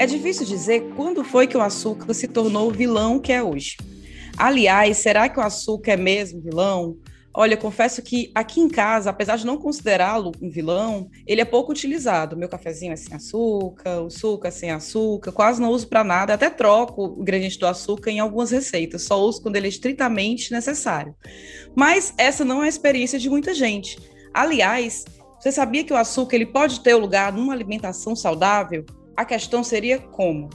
[0.00, 3.76] É difícil dizer quando foi que o açúcar se tornou o vilão que é hoje.
[4.34, 6.96] Aliás, será que o açúcar é mesmo vilão?
[7.34, 11.70] Olha, confesso que aqui em casa, apesar de não considerá-lo um vilão, ele é pouco
[11.70, 12.34] utilizado.
[12.34, 16.32] Meu cafezinho é sem açúcar, o suco é sem açúcar, quase não uso para nada,
[16.32, 20.50] até troco o ingrediente do açúcar em algumas receitas, só uso quando ele é estritamente
[20.50, 21.14] necessário.
[21.76, 23.98] Mas essa não é a experiência de muita gente.
[24.32, 25.04] Aliás,
[25.38, 28.82] você sabia que o açúcar ele pode ter lugar numa alimentação saudável?
[29.20, 30.48] A questão seria como.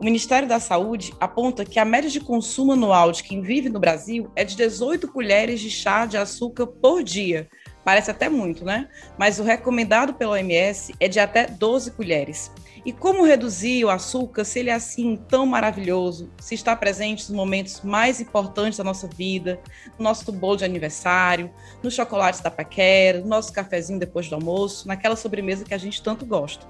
[0.00, 3.78] O Ministério da Saúde aponta que a média de consumo anual de quem vive no
[3.78, 7.46] Brasil é de 18 colheres de chá de açúcar por dia.
[7.84, 8.88] Parece até muito, né?
[9.18, 12.50] Mas o recomendado pela OMS é de até 12 colheres.
[12.86, 17.36] E como reduzir o açúcar se ele é assim tão maravilhoso, se está presente nos
[17.36, 19.60] momentos mais importantes da nossa vida,
[19.98, 21.50] no nosso bolo de aniversário,
[21.82, 26.02] nos chocolates da paquera, no nosso cafezinho depois do almoço, naquela sobremesa que a gente
[26.02, 26.66] tanto gosta.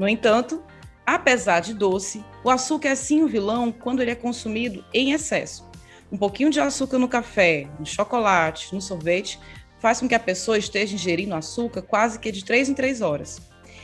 [0.00, 0.64] No entanto,
[1.12, 5.68] Apesar de doce, o açúcar é sim o vilão quando ele é consumido em excesso.
[6.12, 9.36] Um pouquinho de açúcar no café, no chocolate, no sorvete,
[9.80, 13.40] faz com que a pessoa esteja ingerindo açúcar quase que de 3 em 3 horas.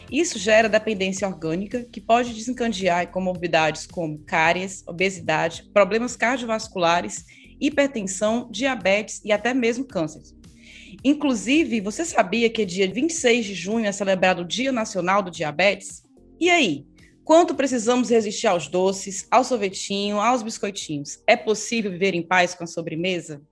[0.09, 7.25] Isso gera dependência orgânica, que pode desencadear comorbidades como cáries, obesidade, problemas cardiovasculares,
[7.61, 10.23] hipertensão, diabetes e até mesmo câncer.
[11.03, 16.06] Inclusive, você sabia que dia 26 de junho é celebrado o Dia Nacional do Diabetes?
[16.39, 16.87] E aí,
[17.27, 21.21] Quanto precisamos resistir aos doces, ao sorvetinho, aos biscoitinhos?
[21.27, 23.43] É possível viver em paz com a sobremesa?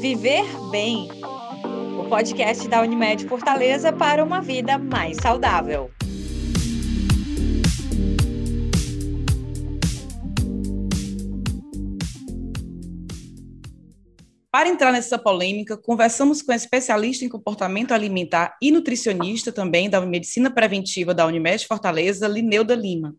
[0.00, 1.08] Viver Bem
[1.98, 5.90] o podcast da Unimed Fortaleza para uma vida mais saudável.
[14.58, 20.00] Para entrar nessa polêmica, conversamos com a especialista em comportamento alimentar e nutricionista também da
[20.00, 23.14] Medicina Preventiva da Unimed Fortaleza, Lineuda Lima.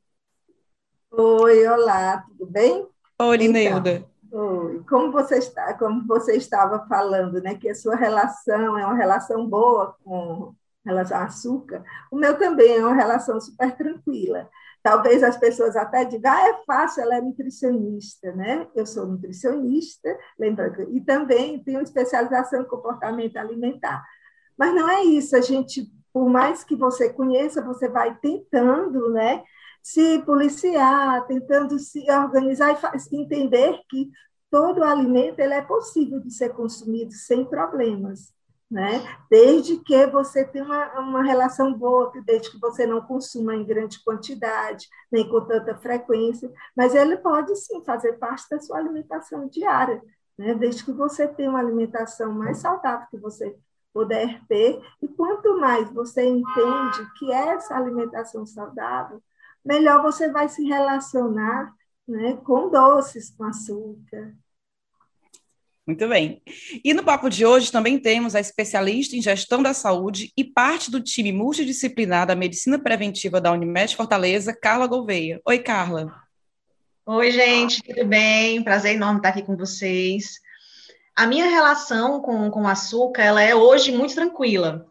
[1.10, 2.86] Oi, olá, tudo bem?
[3.20, 4.06] Oi, Lineuda.
[4.28, 4.84] Então, oi.
[4.90, 9.48] Como você está, como você estava falando, né, que a sua relação é uma relação
[9.48, 10.54] boa com
[10.86, 14.50] relação ao açúcar, o meu também é uma relação super tranquila.
[14.82, 18.68] Talvez as pessoas até digam, ah, é fácil, ela é nutricionista, né?
[18.74, 24.04] Eu sou nutricionista, lembrando, e também tenho especialização em comportamento alimentar.
[24.58, 29.44] Mas não é isso, a gente, por mais que você conheça, você vai tentando, né?
[29.84, 32.80] Se policiar, tentando se organizar
[33.12, 34.10] e entender que
[34.50, 38.34] todo alimento ele é possível de ser consumido sem problemas
[38.70, 39.02] né?
[39.30, 44.04] Desde que você tenha uma, uma relação boa, desde que você não consuma em grande
[44.04, 50.02] quantidade, nem com tanta frequência, mas ele pode sim fazer parte da sua alimentação diária,
[50.38, 50.54] né?
[50.54, 53.58] Desde que você tenha uma alimentação mais saudável que você
[53.94, 59.22] puder ter, e quanto mais você entende que é essa alimentação saudável,
[59.66, 61.74] melhor você vai se relacionar
[62.08, 64.34] né, com doces, com açúcar,
[65.90, 66.40] muito bem.
[66.84, 70.92] E no papo de hoje também temos a especialista em gestão da saúde e parte
[70.92, 75.42] do time multidisciplinar da medicina preventiva da Unimed Fortaleza, Carla Gouveia.
[75.44, 76.14] Oi, Carla.
[77.08, 78.64] Oi, gente, tudo bem?
[78.64, 80.40] Prazer enorme estar aqui com vocês.
[81.16, 84.86] A minha relação com, com o açúcar, ela é hoje muito tranquila.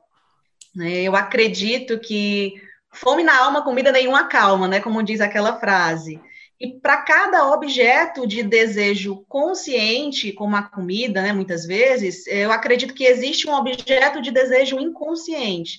[0.75, 1.03] Né?
[1.03, 2.55] Eu acredito que
[2.93, 4.81] fome na alma, comida nenhuma calma, né?
[4.81, 6.21] Como diz aquela frase.
[6.61, 12.95] E para cada objeto de desejo consciente, como a comida, né, muitas vezes, eu acredito
[12.95, 15.79] que existe um objeto de desejo inconsciente.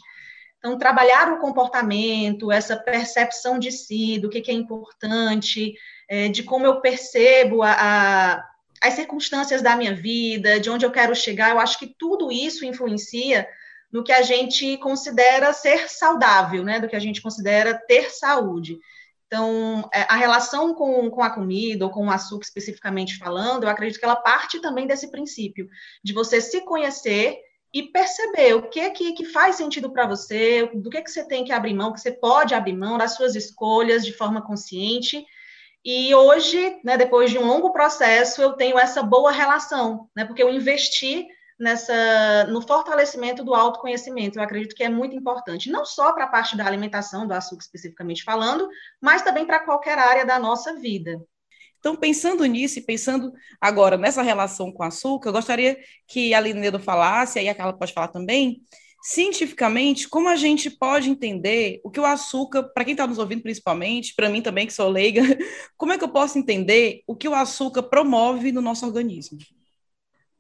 [0.58, 5.74] Então, trabalhar o comportamento, essa percepção de si, do que, que é importante,
[6.08, 8.46] é, de como eu percebo a, a,
[8.82, 12.66] as circunstâncias da minha vida, de onde eu quero chegar, eu acho que tudo isso
[12.66, 13.48] influencia
[13.92, 16.80] no que a gente considera ser saudável, né?
[16.80, 18.78] Do que a gente considera ter saúde.
[19.32, 23.70] Então, é, a relação com, com a comida, ou com o açúcar especificamente falando, eu
[23.70, 25.70] acredito que ela parte também desse princípio,
[26.04, 27.38] de você se conhecer
[27.72, 31.44] e perceber o que que, que faz sentido para você, do que, que você tem
[31.44, 35.24] que abrir mão, que você pode abrir mão das suas escolhas de forma consciente.
[35.86, 40.42] E hoje, né, depois de um longo processo, eu tenho essa boa relação, né, porque
[40.42, 41.28] eu investi
[41.60, 44.40] nessa no fortalecimento do autoconhecimento.
[44.40, 47.64] Eu acredito que é muito importante, não só para a parte da alimentação, do açúcar
[47.64, 48.68] especificamente falando,
[49.02, 51.22] mas também para qualquer área da nossa vida.
[51.80, 55.78] Então, pensando nisso e pensando agora nessa relação com o açúcar, eu gostaria
[56.08, 58.62] que a Linedo falasse, aí a Carla pode falar também,
[59.02, 63.42] cientificamente, como a gente pode entender o que o açúcar, para quem está nos ouvindo
[63.42, 65.22] principalmente, para mim também, que sou leiga,
[65.78, 69.38] como é que eu posso entender o que o açúcar promove no nosso organismo?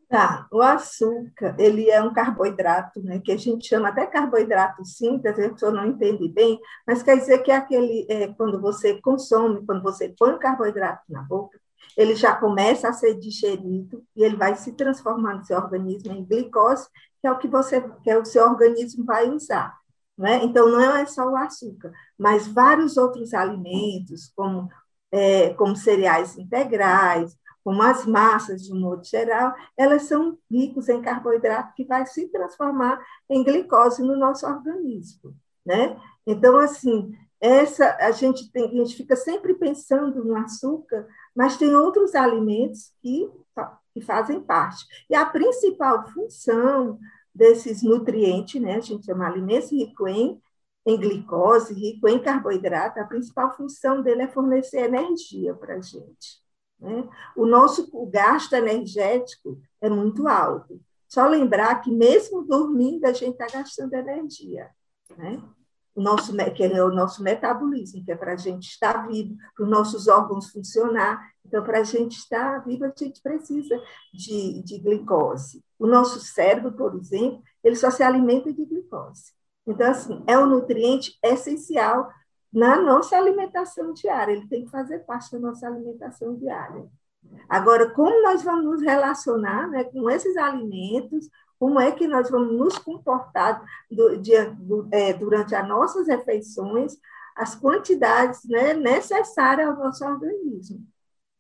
[0.10, 5.32] Tá, o açúcar, ele é um carboidrato, né, que a gente chama até carboidrato simples,
[5.32, 9.64] a pessoa não entende bem, mas quer dizer que é aquele, é, quando você consome,
[9.68, 11.60] quando você põe o carboidrato na boca,
[11.96, 16.26] ele já começa a ser digerido e ele vai se transformar no seu organismo em
[16.26, 16.88] glicose,
[17.22, 19.78] que é o que você, que é o seu organismo vai usar.
[20.18, 20.44] Né?
[20.44, 24.68] Então, não é só o açúcar, mas vários outros alimentos, como,
[25.12, 27.38] é, como cereais integrais,
[27.70, 32.28] como as massas, de um modo geral, elas são ricos em carboidrato que vai se
[32.30, 33.00] transformar
[33.30, 35.96] em glicose no nosso organismo, né?
[36.26, 41.76] Então, assim, essa a gente tem, a gente fica sempre pensando no açúcar, mas tem
[41.76, 43.30] outros alimentos que,
[43.94, 44.84] que fazem parte.
[45.08, 46.98] E a principal função
[47.36, 50.42] desses nutrientes, né, a gente chama alimentos ricos em,
[50.88, 56.49] em glicose, rico em carboidrato, a principal função dele é fornecer energia para a gente.
[56.80, 57.08] Né?
[57.36, 60.80] O nosso o gasto energético é muito alto.
[61.08, 64.70] Só lembrar que, mesmo dormindo, a gente está gastando energia.
[65.18, 65.42] Né?
[65.96, 69.64] O nosso, que é o nosso metabolismo, que é para a gente estar vivo, para
[69.66, 71.20] os nossos órgãos funcionar.
[71.46, 73.82] Então, para a gente estar vivo, a gente precisa
[74.14, 75.64] de, de glicose.
[75.80, 79.34] O nosso cérebro, por exemplo, ele só se alimenta de glicose.
[79.66, 82.10] Então, assim, é um nutriente essencial
[82.52, 86.90] na nossa alimentação diária, ele tem que fazer parte da nossa alimentação diária.
[87.48, 91.30] Agora, como nós vamos nos relacionar né, com esses alimentos,
[91.60, 94.18] como é que nós vamos nos comportar do,
[94.58, 96.98] do, é, durante as nossas refeições,
[97.36, 100.86] as quantidades né, necessárias ao nosso organismo.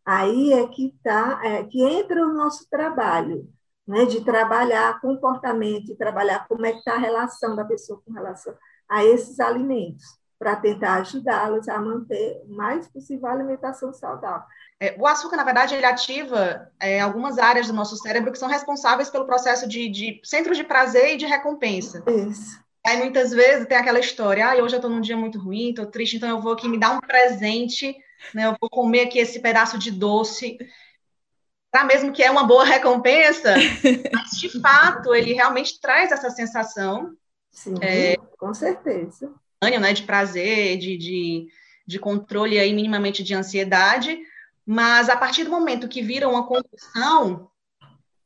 [0.05, 3.49] Aí é que, tá, é que entra o nosso trabalho,
[3.87, 8.11] né, de trabalhar comportamento, de trabalhar como é que está a relação da pessoa com
[8.11, 8.53] relação
[8.87, 14.47] a esses alimentos para tentar ajudá-los a manter o mais possível a alimentação saudável.
[14.79, 18.47] É, o açúcar, na verdade, ele ativa é, algumas áreas do nosso cérebro que são
[18.47, 22.01] responsáveis pelo processo de, de centros de prazer e de recompensa.
[22.07, 22.57] Isso.
[22.87, 25.85] Aí muitas vezes tem aquela história, ah, hoje eu estou num dia muito ruim, estou
[25.85, 27.93] triste, então eu vou aqui me dar um presente,
[28.33, 28.45] né?
[28.45, 30.57] Eu vou comer aqui esse pedaço de doce,
[31.69, 33.55] para mesmo que é uma boa recompensa,
[34.13, 37.13] mas de fato ele realmente traz essa sensação.
[37.51, 41.47] Sim, é, com certeza né, de prazer, de, de,
[41.85, 44.17] de controle aí minimamente de ansiedade,
[44.65, 47.49] mas a partir do momento que vira uma compulsão,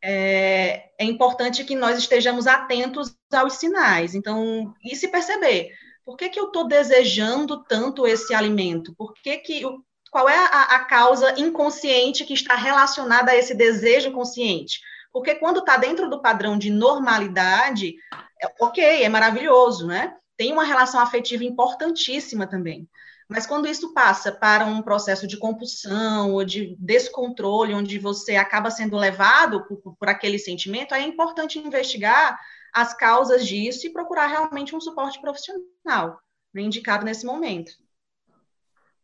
[0.02, 4.14] é, é, importante que nós estejamos atentos aos sinais.
[4.14, 5.72] Então, e se perceber,
[6.06, 8.94] por que, que eu estou desejando tanto esse alimento?
[8.96, 9.64] Por que que,
[10.12, 14.82] qual é a, a causa inconsciente que está relacionada a esse desejo consciente?
[15.12, 17.96] Porque quando está dentro do padrão de normalidade,
[18.42, 20.14] é, ok, é maravilhoso, né?
[20.38, 22.90] Tem uma relação afetiva importantíssima também.
[23.30, 28.70] Mas quando isso passa para um processo de compulsão ou de descontrole, onde você acaba
[28.70, 32.40] sendo levado por, por aquele sentimento, é importante investigar
[32.74, 36.20] as causas disso e procurar realmente um suporte profissional
[36.54, 37.72] né, indicado nesse momento.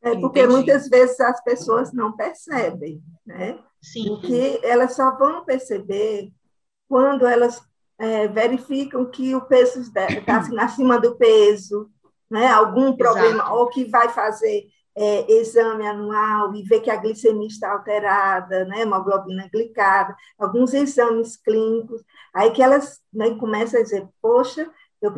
[0.02, 0.56] É porque Entendi.
[0.56, 3.60] muitas vezes as pessoas não percebem, né?
[3.82, 4.08] Sim.
[4.08, 6.32] Porque elas só vão perceber
[6.88, 7.62] quando elas
[8.00, 10.08] é, verificam que o peso está
[10.38, 11.90] assim, acima do peso,
[12.32, 12.48] né?
[12.48, 13.56] algum problema, Exato.
[13.56, 18.82] ou que vai fazer é, exame anual e ver que a glicemia está alterada, né?
[18.82, 22.02] hemoglobina glicada, alguns exames clínicos,
[22.34, 24.70] aí que elas né, começam a dizer, poxa,
[25.02, 25.12] eu,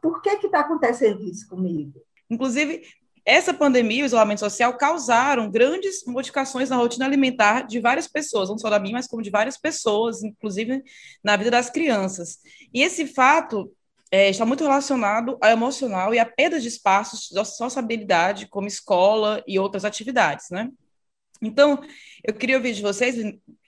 [0.00, 2.00] por que está acontecendo isso comigo?
[2.28, 2.82] Inclusive,
[3.24, 8.48] essa pandemia e o isolamento social causaram grandes modificações na rotina alimentar de várias pessoas,
[8.48, 10.82] não só da minha, mas como de várias pessoas, inclusive
[11.22, 12.38] na vida das crianças.
[12.72, 13.72] E esse fato
[14.10, 19.42] é, está muito relacionado ao emocional e à perda de espaços de sociabilidade, como escola
[19.46, 20.68] e outras atividades, né?
[21.40, 21.80] Então,
[22.22, 23.16] eu queria ouvir de vocês,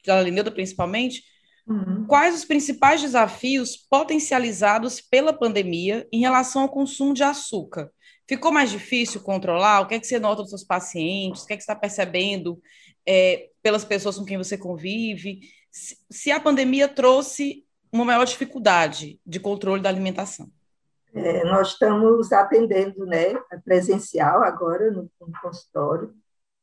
[0.05, 1.23] da Lineuda principalmente,
[1.67, 2.05] uhum.
[2.07, 7.91] quais os principais desafios potencializados pela pandemia em relação ao consumo de açúcar?
[8.29, 9.81] Ficou mais difícil controlar?
[9.81, 11.43] O que é que você nota dos seus pacientes?
[11.43, 12.61] O que é que você está percebendo
[13.07, 15.41] é, pelas pessoas com quem você convive?
[15.71, 20.51] Se, se, a pandemia trouxe uma maior dificuldade de controle da alimentação?
[21.15, 26.15] É, nós estamos atendendo né, presencial agora no, no consultório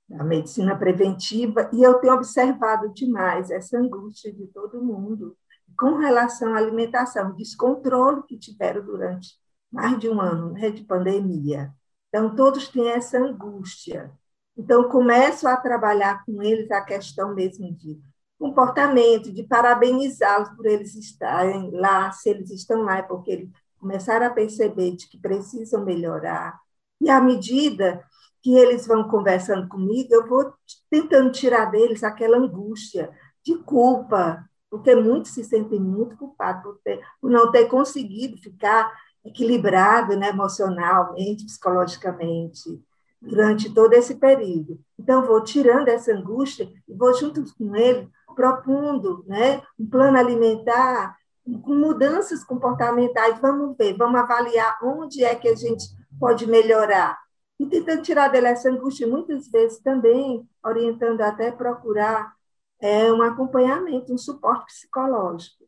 [0.07, 5.37] da medicina preventiva e eu tenho observado demais essa angústia de todo mundo
[5.77, 9.37] com relação à alimentação, descontrole que tiveram durante
[9.71, 11.73] mais de um ano né, de pandemia.
[12.09, 14.11] Então, todos têm essa angústia.
[14.57, 17.99] Então, começo a trabalhar com eles a questão mesmo de
[18.37, 24.25] comportamento, de parabenizá-los por eles estarem lá, se eles estão lá, é porque eles começaram
[24.25, 26.59] a perceber de que precisam melhorar.
[27.01, 28.03] E à medida
[28.41, 30.53] que eles vão conversando comigo, eu vou
[30.89, 33.11] tentando tirar deles aquela angústia
[33.43, 38.91] de culpa, porque muitos se sentem muito culpados por, ter, por não ter conseguido ficar
[39.23, 42.81] equilibrado né, emocionalmente, psicologicamente,
[43.21, 44.79] durante todo esse período.
[44.97, 51.17] Então, vou tirando essa angústia e vou, junto com ele, propondo né, um plano alimentar
[51.63, 53.39] com mudanças comportamentais.
[53.39, 55.85] Vamos ver, vamos avaliar onde é que a gente
[56.19, 57.17] pode melhorar.
[57.59, 62.33] E tentando tirar dele essa angústia, muitas vezes também orientando até procurar
[62.81, 65.65] é, um acompanhamento, um suporte psicológico,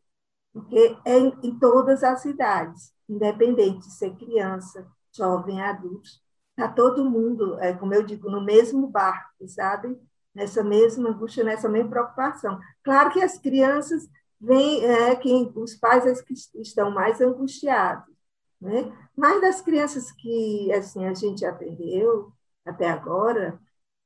[0.52, 6.08] porque é em, em todas as idades, independente de ser criança, jovem, adulto,
[6.50, 9.98] está todo mundo, é, como eu digo, no mesmo barco, sabe?
[10.34, 12.58] Nessa mesma angústia, nessa mesma preocupação.
[12.82, 14.08] Claro que as crianças
[14.40, 18.14] vêm, é, quem, os pais é que estão mais angustiados,
[18.60, 18.92] né?
[19.16, 22.32] Mas das crianças que assim a gente atendeu
[22.64, 23.58] até agora,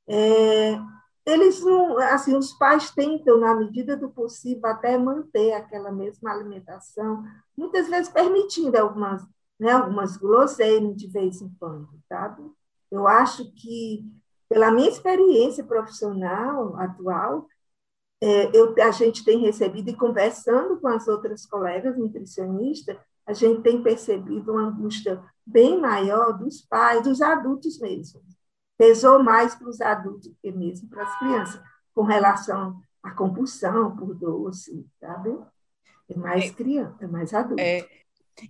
[0.07, 0.77] é,
[1.27, 7.21] eles não, assim, os pais tentam na medida do possível até manter aquela mesma alimentação,
[7.55, 9.21] muitas vezes permitindo algumas,
[9.59, 12.41] né, algumas guloseimas de vez em quando, sabe?
[12.89, 14.05] Eu acho que
[14.47, 17.45] pela minha experiência profissional atual,
[18.23, 23.61] é, eu, a gente tem recebido e conversando com as outras colegas nutricionistas, a gente
[23.61, 28.21] tem percebido uma angústia bem maior dos pais, dos adultos mesmo.
[28.77, 31.61] Pesou mais para os adultos que mesmo para as crianças,
[31.93, 35.35] com relação à compulsão por doce, sabe?
[36.09, 37.61] É mais é, criança, é mais adulto.
[37.61, 37.87] É,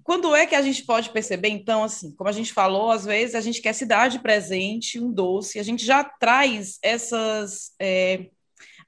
[0.04, 3.36] quando é que a gente pode perceber, então, assim, como a gente falou, às vezes
[3.36, 7.72] a gente quer se dar de presente um doce, a gente já traz essas.
[7.80, 8.30] É,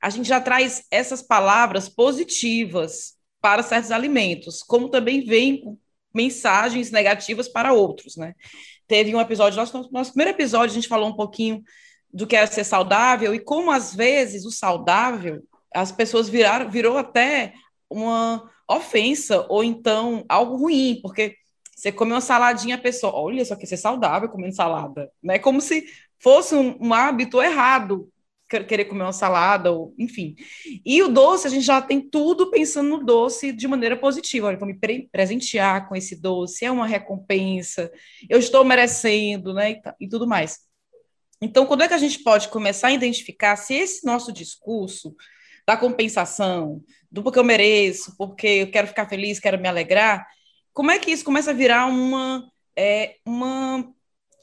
[0.02, 5.78] a gente já traz essas palavras positivas para certos alimentos, como também vem
[6.14, 8.34] mensagens negativas para outros, né?
[8.90, 11.64] Teve um episódio, nosso, nosso primeiro episódio, a gente falou um pouquinho
[12.12, 16.98] do que era ser saudável e como às vezes o saudável, as pessoas viraram, virou
[16.98, 17.54] até
[17.88, 21.36] uma ofensa ou então algo ruim, porque
[21.76, 25.38] você come uma saladinha, a pessoa, olha, só que ser saudável comendo salada, né?
[25.38, 25.86] Como se
[26.18, 28.10] fosse um, um hábito errado
[28.50, 30.36] querer comer uma salada, ou enfim.
[30.84, 34.48] E o doce, a gente já tem tudo pensando no doce de maneira positiva.
[34.48, 37.92] Olha, vou me pre presentear com esse doce, é uma recompensa,
[38.30, 39.72] eu estou merecendo, né?
[39.72, 40.60] E, e tudo mais.
[41.42, 45.16] Então, quando é que a gente pode começar a identificar se esse nosso discurso
[45.66, 50.26] da compensação, do porque eu mereço, porque eu quero ficar feliz, quero me alegrar,
[50.74, 53.94] como é que isso começa a virar uma, é, uma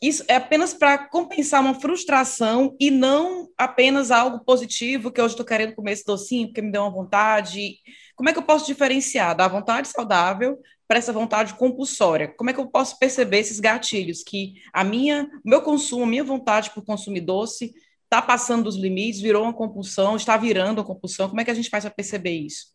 [0.03, 5.47] isso é apenas para compensar uma frustração e não apenas algo positivo, que hoje estou
[5.47, 7.77] querendo comer esse docinho porque me deu uma vontade.
[8.15, 12.29] Como é que eu posso diferenciar da vontade saudável para essa vontade compulsória?
[12.29, 16.07] Como é que eu posso perceber esses gatilhos que a minha, o meu consumo, a
[16.07, 17.75] minha vontade por consumir doce
[18.05, 21.29] está passando dos limites, virou uma compulsão, está virando uma compulsão?
[21.29, 22.75] Como é que a gente faz para perceber isso?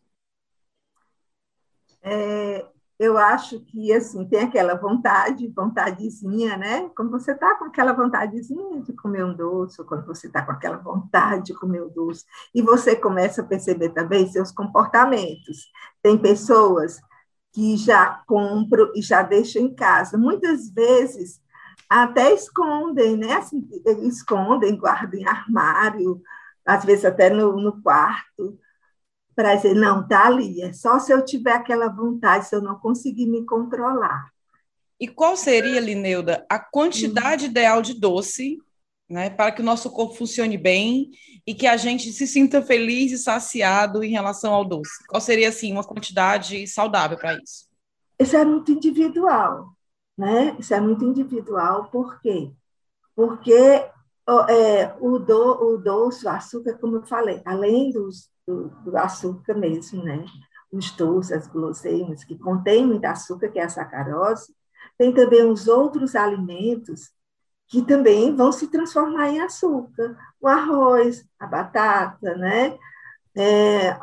[2.04, 2.66] É,
[3.02, 6.88] eu acho que assim tem aquela vontade, vontadezinha, né?
[6.96, 10.76] Quando você está com aquela vontadezinha de comer um doce, quando você está com aquela
[10.76, 15.68] vontade de comer um doce, e você começa a perceber também seus comportamentos.
[16.00, 17.00] Tem pessoas
[17.52, 20.16] que já compram e já deixam em casa.
[20.16, 21.40] Muitas vezes
[21.90, 23.32] até escondem, né?
[23.32, 23.68] Assim,
[24.02, 26.22] escondem, guardam em armário,
[26.64, 28.56] às vezes até no, no quarto
[29.34, 32.78] para dizer, não, tá ali, é só se eu tiver aquela vontade, se eu não
[32.78, 34.30] conseguir me controlar.
[35.00, 37.48] E qual seria, Lineuda, a quantidade hum.
[37.48, 38.58] ideal de doce
[39.12, 41.10] né, para que o nosso corpo funcione bem
[41.46, 45.06] e que a gente se sinta feliz e saciado em relação ao doce?
[45.06, 47.68] Qual seria, assim, uma quantidade saudável para isso?
[48.18, 49.68] Isso é muito individual,
[50.16, 50.56] né?
[50.58, 52.50] Isso é muito individual, por quê?
[53.14, 58.96] Porque é, o, do, o doce, o açúcar, como eu falei, além dos, do, do
[58.96, 60.24] açúcar mesmo, né?
[60.72, 64.54] Os doces, as guloseimas, que contêm muito açúcar, que é a sacarose,
[64.98, 67.10] tem também os outros alimentos
[67.68, 70.16] que também vão se transformar em açúcar.
[70.40, 72.78] O arroz, a batata, né?
[73.34, 73.96] É,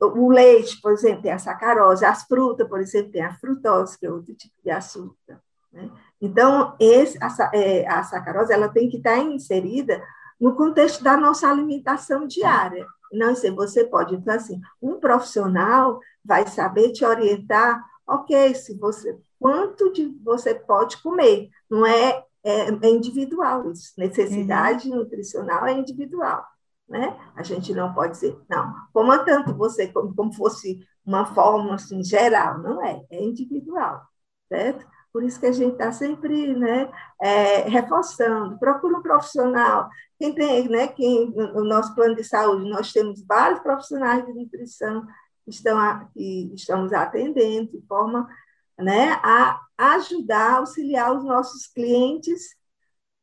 [0.00, 2.04] o leite, por exemplo, tem a sacarose.
[2.04, 5.38] As frutas, por exemplo, tem a frutose, que é outro tipo de açúcar.
[5.70, 5.90] Né?
[6.20, 10.02] Então, esse, a, é, a sacarose ela tem que estar inserida
[10.40, 12.86] no contexto da nossa alimentação diária.
[13.14, 14.14] Não sei, você pode.
[14.14, 21.02] Então, assim, um profissional vai saber te orientar, ok, se você, quanto de você pode
[21.02, 21.50] comer.
[21.70, 23.92] Não é, é, é individual isso.
[23.98, 24.96] Necessidade uhum.
[24.96, 26.44] nutricional é individual.
[26.88, 27.16] Né?
[27.34, 32.02] A gente não pode dizer, não, coma tanto você, como, como fosse uma forma assim,
[32.02, 32.58] geral.
[32.58, 34.02] Não é, é individual,
[34.48, 34.86] certo?
[35.14, 36.90] Por isso que a gente está sempre né,
[37.22, 39.88] é, reforçando, procura um profissional.
[40.18, 45.06] Quem tem, né, quem, no nosso plano de saúde, nós temos vários profissionais de nutrição
[45.46, 48.28] estão a, que estamos atendendo, de forma
[48.76, 52.56] né, a ajudar, auxiliar os nossos clientes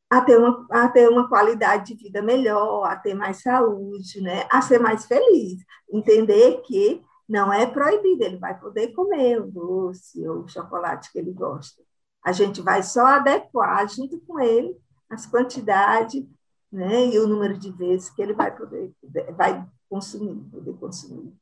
[0.09, 4.47] a ter, uma, a ter uma qualidade de vida melhor, a ter mais saúde, né,
[4.49, 5.61] a ser mais feliz.
[5.91, 11.17] Entender que não é proibido, ele vai poder comer o doce ou o chocolate que
[11.17, 11.81] ele gosta.
[12.21, 14.75] A gente vai só adequar junto com ele
[15.09, 16.25] as quantidades
[16.69, 18.91] né, e o número de vezes que ele vai poder
[19.37, 21.33] vai consumir, poder consumir.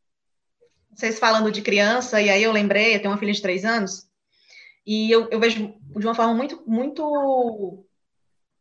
[0.94, 4.08] Vocês falando de criança, e aí eu lembrei, eu tenho uma filha de três anos,
[4.86, 7.84] e eu, eu vejo de uma forma muito, muito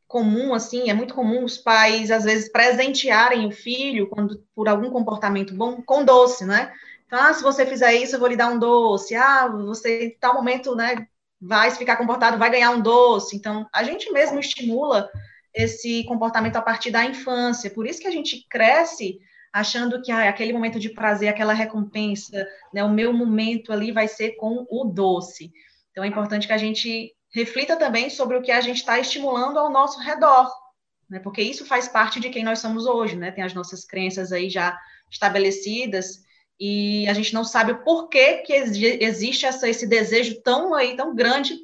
[0.06, 4.90] comum, assim, é muito comum os pais, às vezes, presentearem o filho, quando por algum
[4.90, 6.72] comportamento bom, com doce, né?
[7.10, 9.14] Ah, se você fizer isso, eu vou lhe dar um doce.
[9.14, 11.06] Ah, você, em tal momento, né,
[11.40, 13.36] vai ficar comportado, vai ganhar um doce.
[13.36, 15.08] Então, a gente mesmo estimula
[15.54, 17.70] esse comportamento a partir da infância.
[17.70, 19.18] Por isso que a gente cresce
[19.52, 24.06] achando que ah, aquele momento de prazer, aquela recompensa, né, o meu momento ali vai
[24.06, 25.50] ser com o doce.
[25.90, 29.58] Então, é importante que a gente reflita também sobre o que a gente está estimulando
[29.58, 30.50] ao nosso redor,
[31.08, 33.30] né, porque isso faz parte de quem nós somos hoje, né?
[33.30, 34.78] Tem as nossas crenças aí já
[35.10, 36.27] estabelecidas
[36.60, 41.14] e a gente não sabe o porquê que existe essa, esse desejo tão aí tão
[41.14, 41.56] grande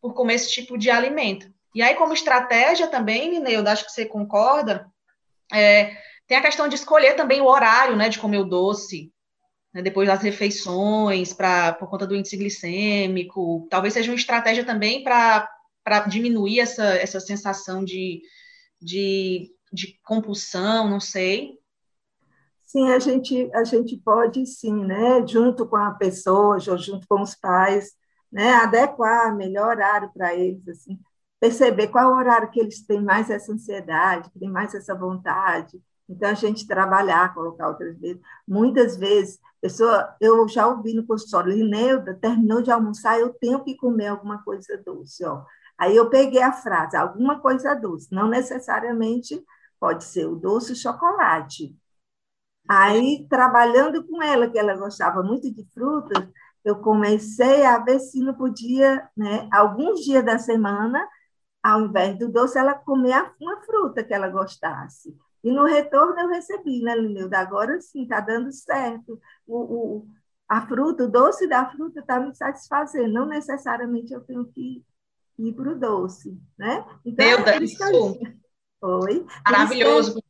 [0.00, 1.52] por comer esse tipo de alimento.
[1.74, 4.90] E aí, como estratégia também, eu acho que você concorda,
[5.52, 9.12] é, tem a questão de escolher também o horário, né, de comer o doce,
[9.72, 13.66] né, depois das refeições, para por conta do índice glicêmico.
[13.70, 15.48] Talvez seja uma estratégia também para
[16.08, 18.22] diminuir essa, essa sensação de,
[18.80, 21.52] de, de compulsão, não sei.
[22.68, 27.34] Sim, a gente, a gente pode sim, né, junto com a pessoa, junto com os
[27.34, 27.92] pais,
[28.30, 31.00] né, adequar melhor horário para eles, assim,
[31.40, 35.80] perceber qual é horário que eles têm mais essa ansiedade, que têm mais essa vontade.
[36.06, 38.20] Então, a gente trabalhar, colocar outras vezes.
[38.46, 43.76] Muitas vezes, pessoa, eu já ouvi no consultório, Lineuda, terminou de almoçar, eu tenho que
[43.76, 45.42] comer alguma coisa doce, ó.
[45.78, 49.42] Aí eu peguei a frase, alguma coisa doce, não necessariamente
[49.80, 51.74] pode ser o doce o chocolate,
[52.68, 56.28] Aí, trabalhando com ela, que ela gostava muito de frutas,
[56.64, 61.08] eu comecei a ver se não podia, né, alguns dias da semana,
[61.62, 65.16] ao invés do doce, ela comer uma fruta que ela gostasse.
[65.42, 67.38] E no retorno eu recebi, né, Lineuda?
[67.38, 69.18] Agora sim, está dando certo.
[69.46, 70.06] O, o,
[70.48, 73.12] a fruta, o doce da fruta está me satisfazendo.
[73.12, 74.84] Não necessariamente eu tenho que
[75.38, 76.84] ir para o doce, né?
[77.04, 78.18] Então, Meu é isso.
[78.82, 79.26] Oi.
[79.44, 80.20] Maravilhoso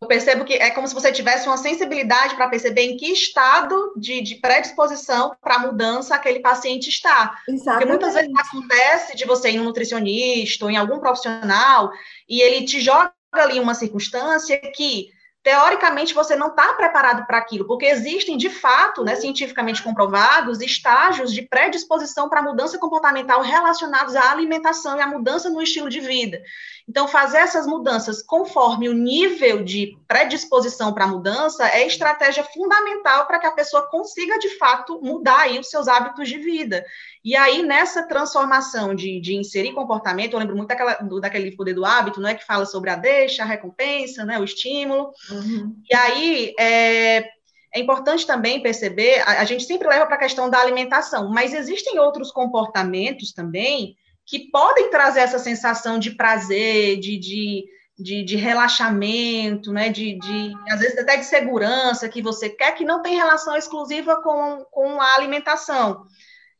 [0.00, 3.94] eu percebo que é como se você tivesse uma sensibilidade para perceber em que estado
[3.96, 7.38] de, de predisposição para mudança aquele paciente está.
[7.48, 7.64] Exatamente.
[7.64, 11.90] Porque muitas vezes acontece de você ir em um nutricionista ou em algum profissional
[12.28, 15.08] e ele te joga ali uma circunstância que
[15.46, 21.32] teoricamente você não está preparado para aquilo, porque existem, de fato, né, cientificamente comprovados, estágios
[21.32, 26.42] de predisposição para mudança comportamental relacionados à alimentação e à mudança no estilo de vida.
[26.88, 33.26] Então, fazer essas mudanças conforme o nível de predisposição para a mudança é estratégia fundamental
[33.28, 36.84] para que a pessoa consiga, de fato, mudar aí os seus hábitos de vida.
[37.26, 41.56] E aí, nessa transformação de, de inserir comportamento, eu lembro muito daquela, do, daquele livro
[41.56, 45.10] Poder do Hábito, né, que fala sobre a deixa, a recompensa, né, o estímulo.
[45.28, 45.74] Uhum.
[45.90, 47.28] E aí, é,
[47.74, 51.52] é importante também perceber, a, a gente sempre leva para a questão da alimentação, mas
[51.52, 57.64] existem outros comportamentos também que podem trazer essa sensação de prazer, de, de,
[57.98, 59.88] de, de relaxamento, né?
[59.88, 64.22] De, de, às vezes até de segurança que você quer, que não tem relação exclusiva
[64.22, 66.06] com, com a alimentação.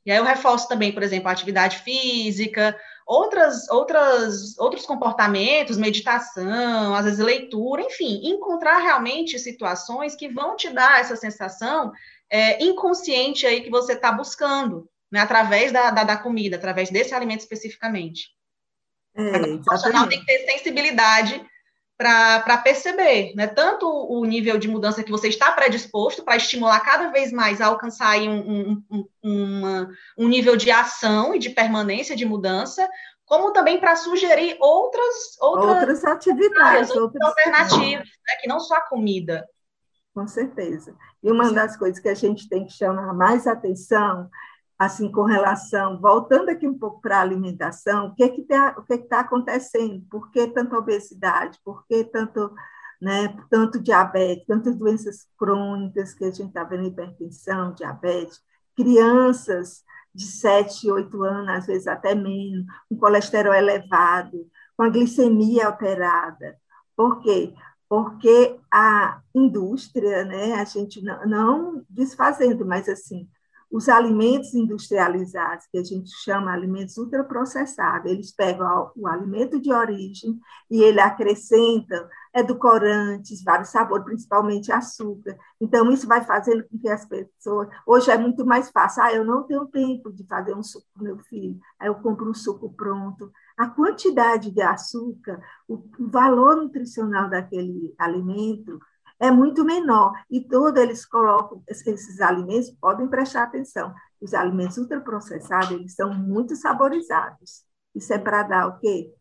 [0.07, 6.95] E aí eu reforço também, por exemplo, a atividade física, outras, outras, outros comportamentos, meditação,
[6.95, 11.93] às vezes leitura, enfim, encontrar realmente situações que vão te dar essa sensação
[12.31, 17.13] é, inconsciente aí que você está buscando né, através da, da, da, comida, através desse
[17.13, 18.31] alimento especificamente.
[19.17, 21.45] É, o profissional tem que ter sensibilidade
[21.97, 27.11] para perceber, né, tanto o nível de mudança que você está predisposto para estimular cada
[27.11, 32.15] vez mais a alcançar aí um, um, uma, um nível de ação e de permanência
[32.15, 32.87] de mudança,
[33.25, 38.89] como também para sugerir outras, outras, outras atividades, outras alternativas, né, que não só a
[38.89, 39.47] comida.
[40.15, 40.95] Com certeza.
[41.23, 44.29] E uma das coisas que a gente tem que chamar mais atenção
[44.79, 48.75] assim, com relação, voltando aqui um pouco para a alimentação, o que é que está
[48.75, 50.05] que tá acontecendo?
[50.11, 51.59] Por que tanta obesidade?
[51.65, 52.55] Por que tanto,
[53.01, 58.41] né, tanto diabetes, tantas doenças crônicas que a gente está vendo, hipertensão, diabetes,
[58.77, 59.83] crianças
[60.15, 66.57] de 7, 8 anos, às vezes até menos, com colesterol elevado, com a glicemia alterada.
[66.97, 67.55] Por quê?
[67.89, 73.29] porque a indústria, né, a gente não, não desfazendo, mas assim,
[73.71, 80.39] os alimentos industrializados, que a gente chama alimentos ultraprocessados, eles pegam o alimento de origem
[80.71, 85.37] e ele acrescenta edulcorantes, vários sabores, principalmente açúcar.
[85.61, 87.69] Então, isso vai fazendo com que as pessoas.
[87.87, 89.03] Hoje é muito mais fácil.
[89.03, 92.31] Ah, eu não tenho tempo de fazer um suco para meu filho, aí eu compro
[92.31, 93.33] um suco pronto.
[93.57, 98.79] A quantidade de açúcar, o valor nutricional daquele alimento
[99.19, 100.13] é muito menor.
[100.31, 106.57] E todos eles colocam, esses alimentos, podem prestar atenção, os alimentos ultraprocessados, eles são muito
[106.57, 107.65] saborizados.
[107.95, 109.13] Isso é para dar o quê?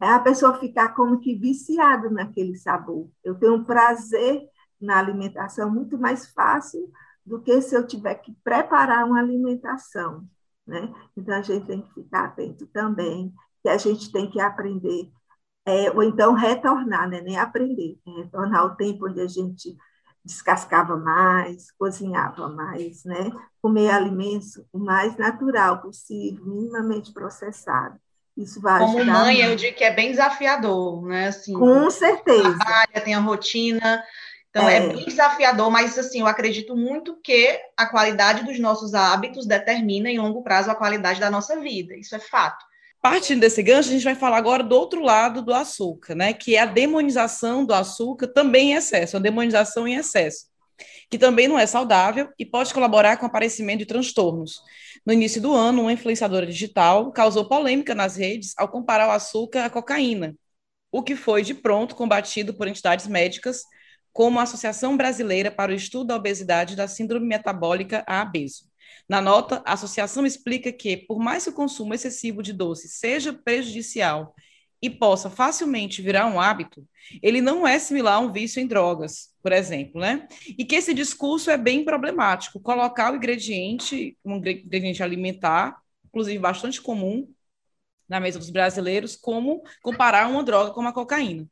[0.00, 3.08] É a pessoa ficar como que viciada naquele sabor.
[3.22, 4.42] Eu tenho prazer
[4.80, 6.90] na alimentação muito mais fácil
[7.24, 10.28] do que se eu tiver que preparar uma alimentação.
[10.66, 10.92] Né?
[11.16, 13.32] Então, a gente tem que ficar atento também,
[13.62, 15.10] que a gente tem que aprender
[15.66, 17.20] é, ou então retornar, né?
[17.20, 19.76] nem aprender, é retornar ao tempo onde a gente
[20.24, 23.30] descascava mais, cozinhava mais, né?
[23.60, 27.98] comer alimentos o mais natural possível, minimamente processado.
[28.36, 29.12] Isso vai Como ajudar.
[29.12, 29.48] Como mãe, muito.
[29.50, 31.28] eu digo que é bem desafiador, né?
[31.28, 32.42] Assim, Com certeza.
[32.42, 34.02] Trabalha, tem a rotina,
[34.50, 34.76] então é.
[34.76, 34.88] é.
[34.88, 40.18] bem desafiador, mas assim, eu acredito muito que a qualidade dos nossos hábitos determina em
[40.18, 41.94] longo prazo a qualidade da nossa vida.
[41.96, 42.64] Isso é fato.
[43.04, 46.32] Partindo desse gancho, a gente vai falar agora do outro lado do açúcar, né?
[46.32, 50.46] Que é a demonização do açúcar também em excesso, a demonização em excesso,
[51.10, 54.58] que também não é saudável e pode colaborar com o aparecimento de transtornos.
[55.04, 59.66] No início do ano, uma influenciadora digital causou polêmica nas redes ao comparar o açúcar
[59.66, 60.34] à cocaína,
[60.90, 63.64] o que foi de pronto combatido por entidades médicas,
[64.14, 68.64] como a Associação Brasileira para o Estudo da Obesidade e da Síndrome Metabólica, a ABESO.
[69.08, 73.32] Na nota, a associação explica que, por mais que o consumo excessivo de doces seja
[73.32, 74.34] prejudicial
[74.80, 76.86] e possa facilmente virar um hábito,
[77.22, 80.26] ele não é similar a um vício em drogas, por exemplo, né?
[80.46, 82.60] E que esse discurso é bem problemático.
[82.60, 87.28] Colocar o ingrediente, um ingrediente alimentar, inclusive bastante comum
[88.08, 91.46] na mesa dos brasileiros, como comparar uma droga como a cocaína.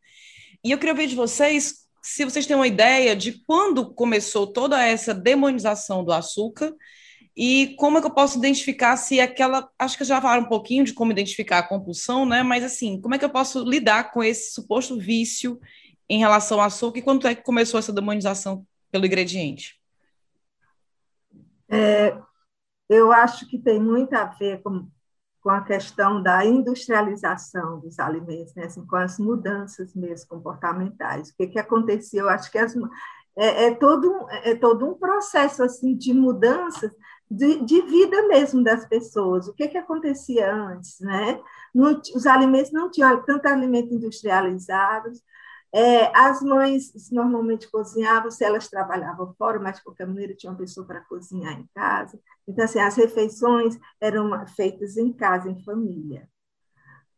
[0.64, 4.84] E eu queria ver de vocês se vocês têm uma ideia de quando começou toda
[4.84, 6.74] essa demonização do açúcar
[7.36, 9.70] e como é que eu posso identificar se aquela.
[9.78, 12.42] Acho que já falaram um pouquinho de como identificar a compulsão, né?
[12.42, 15.58] Mas assim, como é que eu posso lidar com esse suposto vício
[16.08, 19.80] em relação ao açúcar e quando é que começou essa demonização pelo ingrediente?
[21.70, 22.14] É,
[22.86, 24.86] eu acho que tem muito a ver com,
[25.40, 28.64] com a questão da industrialização dos alimentos, né?
[28.64, 31.30] assim, com as mudanças mesmo comportamentais.
[31.30, 32.26] O que, que aconteceu?
[32.26, 32.76] Eu acho que as,
[33.34, 36.92] é, é, todo, é todo um processo assim de mudanças
[37.32, 39.48] de, de, vida mesmo das pessoas.
[39.48, 41.00] O que, que acontecia antes?
[41.00, 41.40] Né?
[41.74, 45.22] Não, os alimentos não tinham tanto alimento industrializados,
[45.74, 50.58] é, as mães normalmente cozinhavam, se elas trabalhavam fora, mas de qualquer maneira tinha uma
[50.58, 52.20] pessoa para cozinhar em casa.
[52.46, 56.28] Então, assim, as refeições eram feitas em casa, em família.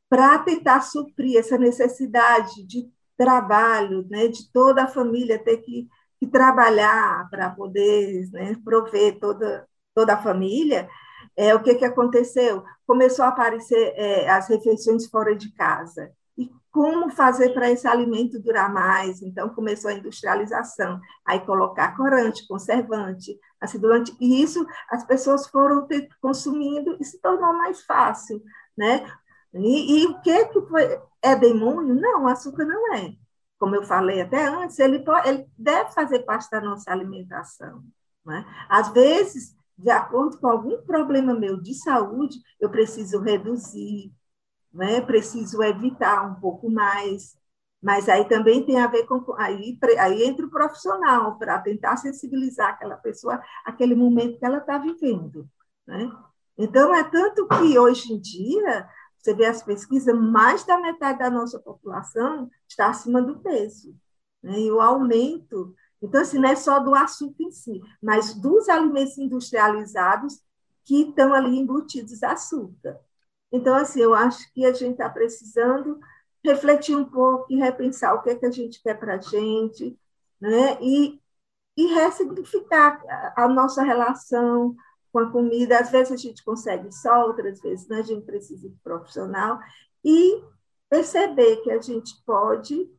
[0.09, 5.89] Para tentar suprir essa necessidade de trabalho, né, de toda a família ter que,
[6.21, 10.89] que trabalhar para poder né, prover toda, toda a família,
[11.37, 12.65] é, o que, que aconteceu?
[12.87, 16.13] Começou a aparecer é, as refeições fora de casa.
[16.37, 19.23] E como fazer para esse alimento durar mais?
[19.23, 21.01] Então, começou a industrialização.
[21.25, 24.17] Aí, colocar corante, conservante, acidulante.
[24.21, 25.87] E isso, as pessoas foram
[26.21, 28.43] consumindo e se tornou mais fácil.
[28.77, 29.07] Né?
[29.55, 31.01] E, e o que, que foi?
[31.23, 31.95] É demônio?
[31.95, 33.13] Não, açúcar não é.
[33.59, 37.83] Como eu falei até antes, ele, pode, ele deve fazer parte da nossa alimentação.
[38.25, 38.45] Né?
[38.69, 44.13] Às vezes, de acordo com algum problema meu de saúde, eu preciso reduzir,
[44.73, 45.01] né?
[45.01, 47.37] preciso evitar um pouco mais.
[47.83, 49.23] Mas aí também tem a ver com.
[49.37, 54.79] Aí, aí entra o profissional, para tentar sensibilizar aquela pessoa, aquele momento que ela está
[54.79, 55.47] vivendo.
[55.87, 56.11] Né?
[56.57, 61.31] Então, é tanto que hoje em dia, você vê as pesquisas, mais da metade da
[61.31, 63.95] nossa população está acima do peso.
[64.43, 64.61] Né?
[64.61, 69.17] E o aumento então, assim, não é só do açúcar em si, mas dos alimentos
[69.17, 70.41] industrializados
[70.85, 73.01] que estão ali embutidos açúcar.
[73.51, 75.99] Então, assim, eu acho que a gente está precisando
[76.45, 79.99] refletir um pouco e repensar o que é que a gente quer para a gente,
[80.41, 80.77] né?
[80.83, 81.21] E,
[81.77, 83.03] e ressignificar
[83.37, 84.77] a nossa relação
[85.11, 85.79] com a comida.
[85.79, 87.99] Às vezes a gente consegue só, outras vezes né?
[87.99, 89.59] a gente precisa de profissional.
[90.05, 90.43] E
[90.91, 92.91] perceber que a gente pode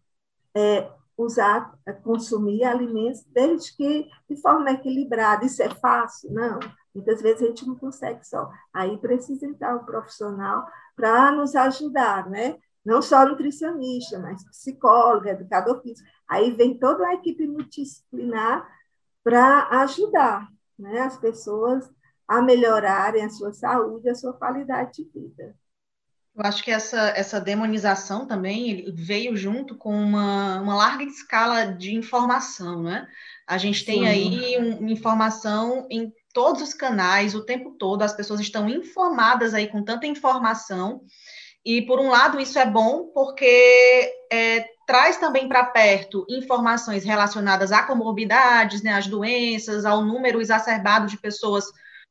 [0.56, 5.46] é, usar, é, consumir alimentos desde que de forma equilibrada.
[5.46, 6.32] Isso é fácil?
[6.34, 6.60] Não.
[6.94, 8.50] Muitas vezes a gente não consegue só.
[8.74, 12.58] Aí precisa entrar um profissional para nos ajudar, né?
[12.86, 16.08] não só nutricionista, mas psicólogo, educador físico.
[16.28, 18.70] Aí vem toda uma equipe multidisciplinar
[19.24, 20.48] para ajudar
[20.78, 21.92] né, as pessoas
[22.28, 25.56] a melhorarem a sua saúde, a sua qualidade de vida.
[26.36, 31.96] Eu acho que essa, essa demonização também veio junto com uma, uma larga escala de
[31.96, 33.08] informação, né?
[33.48, 34.08] A gente tem Sim.
[34.08, 39.68] aí um, informação em todos os canais, o tempo todo, as pessoas estão informadas aí
[39.68, 41.02] com tanta informação,
[41.64, 47.72] e por um lado isso é bom, porque é, traz também para perto informações relacionadas
[47.72, 51.66] a comorbidades, né, às doenças, ao número exacerbado de pessoas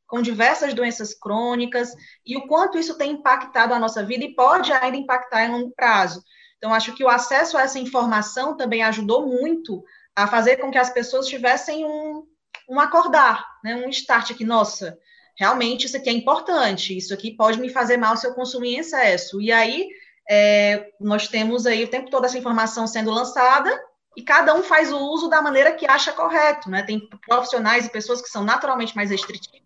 [0.06, 1.92] com diversas doenças crônicas
[2.24, 5.72] e o quanto isso tem impactado a nossa vida e pode ainda impactar em longo
[5.74, 6.22] prazo.
[6.58, 9.84] Então, acho que o acesso a essa informação também ajudou muito
[10.16, 12.24] a fazer com que as pessoas tivessem um,
[12.68, 14.96] um acordar, né, um start aqui, nossa,
[15.36, 18.78] realmente isso aqui é importante, isso aqui pode me fazer mal se eu consumir em
[18.78, 19.40] excesso.
[19.40, 19.88] E aí,
[20.30, 23.78] é, nós temos aí o tempo todo essa informação sendo lançada
[24.16, 26.82] e cada um faz o uso da maneira que acha correto, né?
[26.82, 29.63] Tem profissionais e pessoas que são naturalmente mais restritivas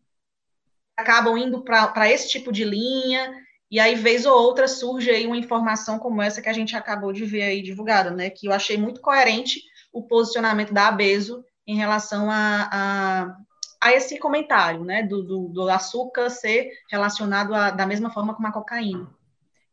[0.98, 3.32] acabam indo para esse tipo de linha,
[3.70, 7.12] e aí, vez ou outra, surge aí uma informação como essa que a gente acabou
[7.12, 8.30] de ver aí divulgada, né?
[8.30, 9.60] Que eu achei muito coerente
[9.92, 13.36] o posicionamento da Abeso em relação a, a,
[13.80, 15.02] a esse comentário, né?
[15.02, 19.06] Do, do, do açúcar ser relacionado a, da mesma forma com a cocaína.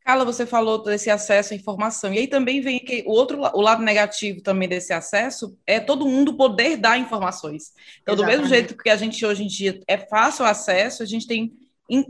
[0.05, 2.13] Carla, você falou desse acesso à informação.
[2.13, 6.05] E aí também vem que o outro o lado negativo também desse acesso é todo
[6.05, 7.73] mundo poder dar informações.
[8.03, 8.35] Então, Exatamente.
[8.35, 11.25] do mesmo jeito que a gente hoje em dia é fácil o acesso, a gente
[11.25, 11.51] tem,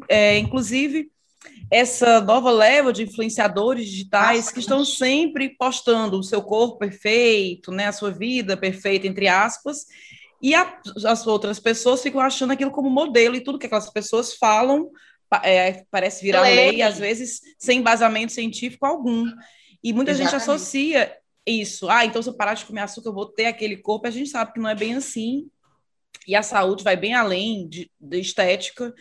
[0.09, 1.09] é, inclusive,
[1.71, 7.87] essa nova leva de influenciadores digitais que estão sempre postando o seu corpo perfeito, né,
[7.87, 9.85] a sua vida perfeita, entre aspas,
[10.41, 14.33] e a, as outras pessoas ficam achando aquilo como modelo e tudo que aquelas pessoas
[14.33, 14.91] falam
[15.43, 16.55] é, parece virar lei.
[16.55, 19.25] lei, às vezes sem embasamento científico algum.
[19.83, 20.31] E muita Exatamente.
[20.31, 21.89] gente associa isso.
[21.89, 24.07] Ah, então se eu parar de comer açúcar, eu vou ter aquele corpo.
[24.07, 25.47] A gente sabe que não é bem assim.
[26.27, 28.93] E a saúde vai bem além de, de estética.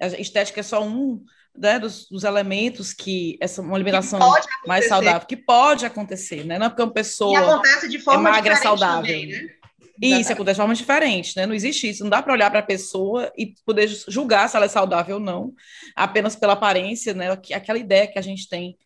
[0.00, 1.24] A estética é só um
[1.56, 4.18] né, dos, dos, elementos que essa uma alimentação
[4.66, 6.58] mais saudável que pode acontecer, né?
[6.58, 9.02] Não é porque uma pessoa e acontece de forma é magra saudável.
[9.02, 9.54] Também, né?
[10.00, 11.46] Isso acontece de forma diferente, né?
[11.46, 12.02] Não existe isso.
[12.02, 15.20] Não dá para olhar para a pessoa e poder julgar se ela é saudável ou
[15.20, 15.52] não,
[15.94, 17.30] apenas pela aparência, né?
[17.54, 18.76] Aquela ideia que a gente tem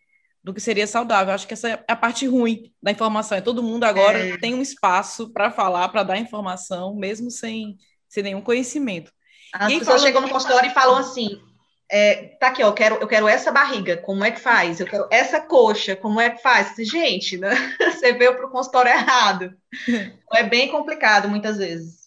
[0.42, 1.34] do que seria saudável.
[1.34, 3.36] Acho que essa é a parte ruim da informação.
[3.36, 4.36] É todo mundo agora é.
[4.38, 7.76] tem um espaço para falar, para dar informação, mesmo sem,
[8.08, 9.10] sem nenhum conhecimento.
[9.52, 11.40] As pessoas chegam no consultório e falam assim:
[11.90, 14.80] é, tá aqui, ó, eu quero, eu quero essa barriga, como é que faz?
[14.80, 16.74] Eu quero essa coxa, como é que faz?
[16.78, 17.50] Gente, né?
[17.92, 19.54] você veio para o consultório errado.
[20.34, 22.06] é bem complicado muitas vezes.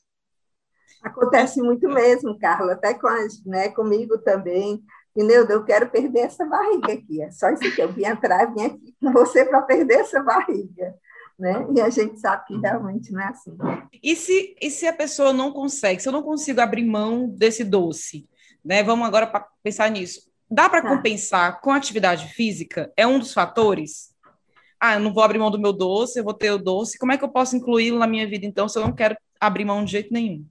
[1.02, 4.84] Acontece muito mesmo, Carla, até com as, né, comigo também.
[5.16, 5.46] Entendeu?
[5.48, 7.22] Eu quero perder essa barriga aqui.
[7.22, 10.96] É só isso que eu vim atrás, vim aqui com você para perder essa barriga.
[11.38, 11.68] Né?
[11.76, 13.58] E a gente sabe que realmente não é assim.
[14.04, 17.64] E se, e se a pessoa não consegue, se eu não consigo abrir mão desse
[17.64, 18.28] doce,
[18.64, 18.84] né?
[18.84, 19.32] Vamos agora
[19.64, 20.30] pensar nisso.
[20.50, 20.90] Dá para tá.
[20.90, 22.92] compensar com atividade física?
[22.98, 24.10] É um dos fatores?
[24.80, 26.98] Ah, eu não vou abrir mão do meu doce, eu vou ter o doce.
[26.98, 29.66] Como é que eu posso incluí-lo na minha vida, então, se eu não quero abrir
[29.66, 30.46] mão de jeito nenhum?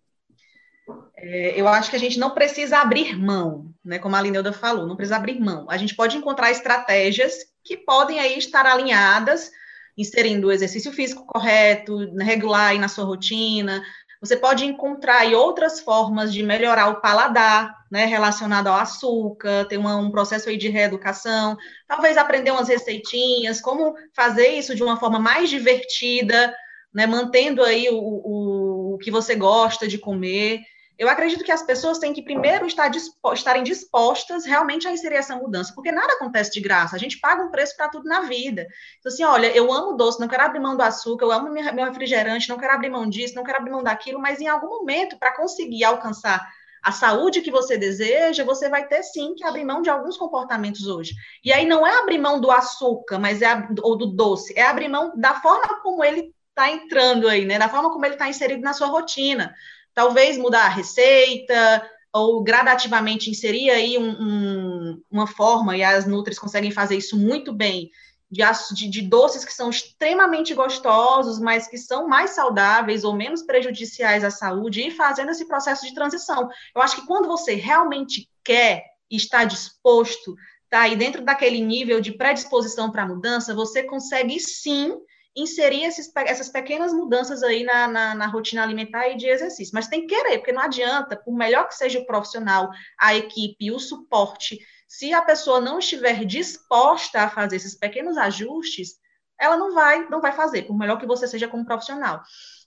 [1.16, 3.99] É, eu acho que a gente não precisa abrir mão, né?
[3.99, 5.66] Como a Lineuda falou, não precisa abrir mão.
[5.68, 9.51] A gente pode encontrar estratégias que podem aí estar alinhadas,
[9.97, 13.83] inserindo o exercício físico correto, regular aí na sua rotina,
[14.20, 19.96] você pode encontrar outras formas de melhorar o paladar, né, relacionado ao açúcar, ter uma,
[19.96, 25.18] um processo aí de reeducação, talvez aprender umas receitinhas, como fazer isso de uma forma
[25.18, 26.54] mais divertida,
[26.92, 30.61] né, mantendo aí o, o, o que você gosta de comer.
[30.98, 35.14] Eu acredito que as pessoas têm que primeiro estar dispo estarem dispostas realmente a inserir
[35.14, 38.22] essa mudança, porque nada acontece de graça, a gente paga um preço para tudo na
[38.22, 38.66] vida.
[38.98, 41.84] Então, assim, olha, eu amo doce, não quero abrir mão do açúcar, eu amo meu
[41.84, 45.16] refrigerante, não quero abrir mão disso, não quero abrir mão daquilo, mas em algum momento,
[45.16, 46.44] para conseguir alcançar
[46.82, 50.88] a saúde que você deseja, você vai ter sim que abrir mão de alguns comportamentos
[50.88, 51.14] hoje.
[51.44, 54.88] E aí não é abrir mão do açúcar, mas é ou do doce, é abrir
[54.88, 57.56] mão da forma como ele está entrando aí, né?
[57.56, 59.54] Da forma como ele está inserido na sua rotina
[59.98, 66.38] talvez mudar a receita ou gradativamente inserir aí um, um, uma forma, e as Nutris
[66.38, 67.90] conseguem fazer isso muito bem,
[68.30, 68.40] de,
[68.76, 74.22] de, de, doces que são extremamente gostosos, mas que são mais saudáveis ou menos prejudiciais
[74.22, 76.48] à saúde, e fazendo esse processo de transição.
[76.72, 80.37] Eu acho que quando você realmente quer e está disposto,
[80.70, 84.96] tá aí dentro daquele nível de predisposição para mudança, você consegue sim
[85.40, 89.72] inserir esses, essas pequenas mudanças aí na, na, na, rotina alimentar e de exercício.
[89.74, 93.70] Mas tem que querer, porque não adianta, por melhor que seja o profissional, a equipe,
[93.70, 98.94] o suporte, se a pessoa não estiver disposta a fazer esses pequenos ajustes,
[99.38, 102.22] ela não vai, não vai fazer, por melhor que você seja como profissional.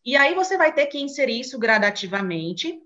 [0.05, 2.79] E aí você vai ter que inserir isso gradativamente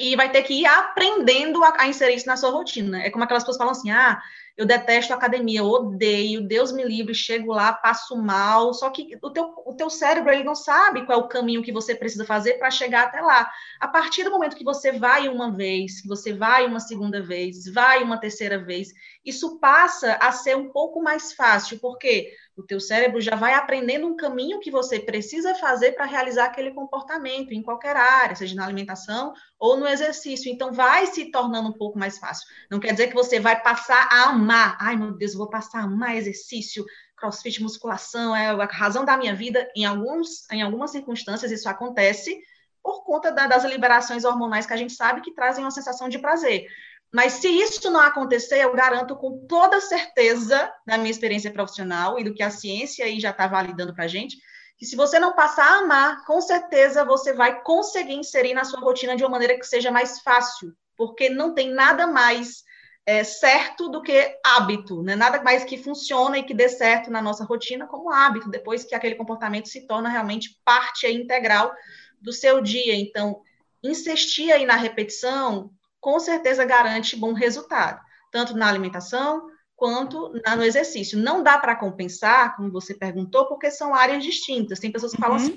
[0.00, 3.02] e vai ter que ir aprendendo a, a inserir isso na sua rotina.
[3.02, 4.20] É como aquelas pessoas falam assim: ah,
[4.56, 8.74] eu detesto academia, eu odeio, Deus me livre, chego lá, passo mal.
[8.74, 11.72] Só que o teu, o teu cérebro ele não sabe qual é o caminho que
[11.72, 13.50] você precisa fazer para chegar até lá.
[13.80, 17.64] A partir do momento que você vai uma vez, que você vai uma segunda vez,
[17.72, 18.92] vai uma terceira vez,
[19.24, 24.06] isso passa a ser um pouco mais fácil, porque o teu cérebro já vai aprendendo
[24.06, 28.64] um caminho que você precisa fazer para realizar aquele comportamento em qualquer área, seja na
[28.64, 30.50] alimentação ou no exercício.
[30.50, 32.46] Então, vai se tornando um pouco mais fácil.
[32.70, 34.76] Não quer dizer que você vai passar a amar.
[34.80, 36.84] Ai, meu Deus, eu vou passar a amar exercício,
[37.16, 39.68] crossfit, musculação, é a razão da minha vida.
[39.74, 42.38] Em, alguns, em algumas circunstâncias, isso acontece
[42.82, 46.18] por conta da, das liberações hormonais que a gente sabe que trazem uma sensação de
[46.18, 46.66] prazer.
[47.12, 52.24] Mas se isso não acontecer, eu garanto com toda certeza, na minha experiência profissional e
[52.24, 54.36] do que a ciência aí já está validando para a gente,
[54.78, 58.80] que se você não passar a amar, com certeza você vai conseguir inserir na sua
[58.80, 62.62] rotina de uma maneira que seja mais fácil, porque não tem nada mais
[63.04, 65.16] é, certo do que hábito, né?
[65.16, 68.94] nada mais que funciona e que dê certo na nossa rotina como hábito, depois que
[68.94, 71.74] aquele comportamento se torna realmente parte integral
[72.20, 72.94] do seu dia.
[72.94, 73.42] Então,
[73.82, 75.70] insistir aí na repetição
[76.00, 81.18] com certeza garante bom resultado, tanto na alimentação quanto no exercício.
[81.18, 84.78] Não dá para compensar, como você perguntou, porque são áreas distintas.
[84.78, 85.22] Tem pessoas que uhum.
[85.22, 85.54] falam assim,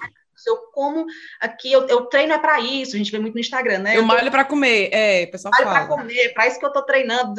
[0.47, 1.05] eu como
[1.39, 3.95] aqui, eu, eu treino é para isso, a gente vê muito no Instagram, né?
[3.95, 6.83] Eu, eu malho para comer, é, pessoal malho para comer, para isso que eu estou
[6.83, 7.33] treinando.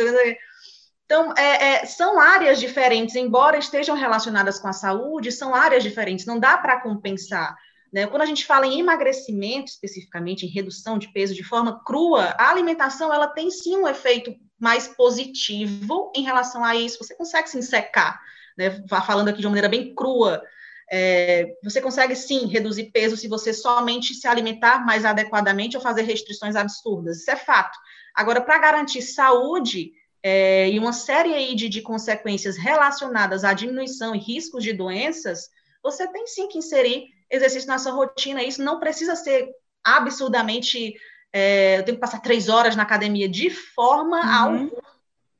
[1.04, 6.26] Então, é, é, são áreas diferentes, embora estejam relacionadas com a saúde, são áreas diferentes,
[6.26, 7.56] não dá para compensar.
[7.94, 8.08] Né?
[8.08, 12.50] Quando a gente fala em emagrecimento, especificamente, em redução de peso de forma crua, a
[12.50, 16.98] alimentação ela tem sim um efeito mais positivo em relação a isso.
[16.98, 18.20] Você consegue se secar,
[18.58, 18.84] né?
[19.06, 20.42] falando aqui de uma maneira bem crua.
[20.90, 26.02] É, você consegue sim reduzir peso se você somente se alimentar mais adequadamente ou fazer
[26.02, 27.18] restrições absurdas.
[27.18, 27.78] Isso é fato.
[28.12, 34.16] Agora, para garantir saúde é, e uma série aí de, de consequências relacionadas à diminuição
[34.16, 35.48] e riscos de doenças,
[35.80, 38.42] você tem sim que inserir exercício na sua rotina.
[38.42, 39.48] Isso não precisa ser
[39.82, 40.94] absurdamente.
[41.32, 44.32] É, eu tenho que passar três horas na academia de forma uhum.
[44.32, 44.94] alguma.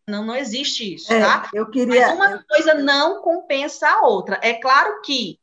[0.07, 1.49] Não, não existe isso, é, tá?
[1.55, 2.09] Eu queria.
[2.09, 4.39] Mas uma coisa não compensa a outra.
[4.43, 5.39] É claro que,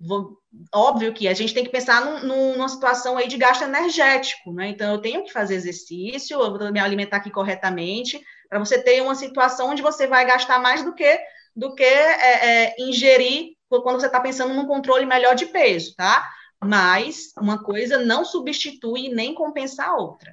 [0.00, 0.38] vou,
[0.74, 4.68] óbvio que a gente tem que pensar num, numa situação aí de gasto energético, né?
[4.68, 9.02] Então, eu tenho que fazer exercício, eu vou me alimentar aqui corretamente, para você ter
[9.02, 11.18] uma situação onde você vai gastar mais do que
[11.54, 16.28] do que é, é, ingerir quando você está pensando num controle melhor de peso, tá?
[16.62, 20.32] Mas uma coisa não substitui nem compensa a outra.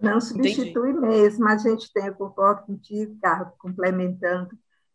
[0.00, 1.06] Não substitui Entendi.
[1.06, 1.46] mesmo.
[1.48, 4.50] A gente tem, eu concordo contigo, Carlos, complementando.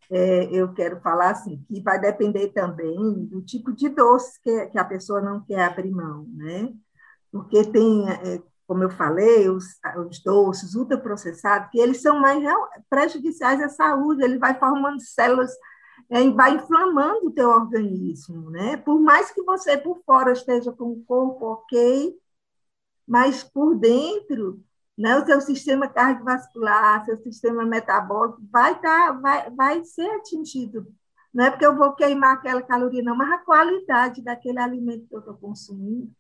[0.10, 4.78] É, eu quero falar assim, que vai depender também do tipo de doce que, que
[4.78, 6.73] a pessoa não quer abrir mão, né?
[7.32, 9.65] Porque tem, é, como eu falei, os,
[10.08, 12.41] os doces ultraprocessados, que eles são mais
[12.89, 15.52] prejudiciais à saúde, ele vai formando células
[16.10, 18.78] é, vai inflamando o teu organismo, né?
[18.78, 22.17] Por mais que você por fora esteja com o corpo ok,
[23.08, 24.63] mas por dentro,
[24.98, 30.88] né, o teu sistema cardiovascular, seu sistema metabólico vai tá, vai, vai ser atingido.
[31.34, 35.15] Não é porque eu vou queimar aquela caloria, não, mas a qualidade daquele alimento que
[35.15, 36.12] eu estou consumindo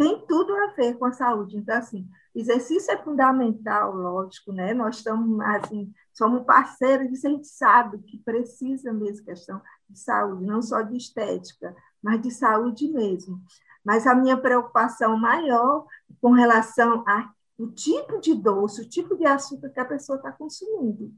[0.00, 1.58] tem tudo a ver com a saúde.
[1.58, 4.72] Então, assim, exercício é fundamental, lógico, né?
[4.72, 9.60] Nós estamos, assim, somos parceiros disso, a gente sabe que precisa mesmo questão
[9.90, 13.42] de saúde, não só de estética, mas de saúde mesmo.
[13.84, 15.86] Mas a minha preocupação maior
[16.18, 21.12] com relação ao tipo de doce, o tipo de açúcar que a pessoa está consumindo.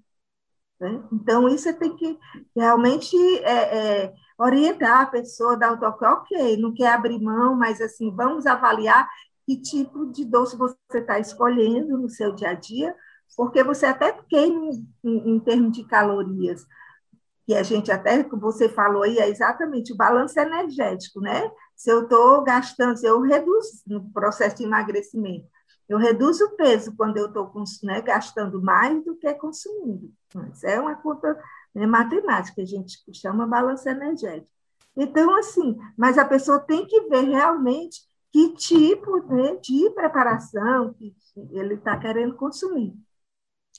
[0.80, 1.00] Né?
[1.12, 2.18] Então, isso tem que
[2.56, 7.80] realmente é, é, orientar a pessoa, dar o toque, ok, não quer abrir mão, mas
[7.80, 9.08] assim, vamos avaliar
[9.46, 12.94] que tipo de doce você está escolhendo no seu dia a dia,
[13.36, 14.70] porque você até queima
[15.04, 16.64] em, em termos de calorias,
[17.46, 21.50] que a gente até, que você falou aí, é exatamente o balanço energético, né?
[21.74, 25.46] Se eu estou gastando, se eu reduzo no processo de emagrecimento,
[25.88, 27.52] eu reduzo o peso quando eu estou
[27.82, 30.10] né, gastando mais do que consumindo.
[30.52, 31.38] Isso é uma conta
[31.74, 34.50] né, matemática, a gente chama balanço energético.
[34.96, 38.00] Então, assim, mas a pessoa tem que ver realmente
[38.30, 41.14] que tipo né, de preparação que
[41.50, 42.94] ele está querendo consumir.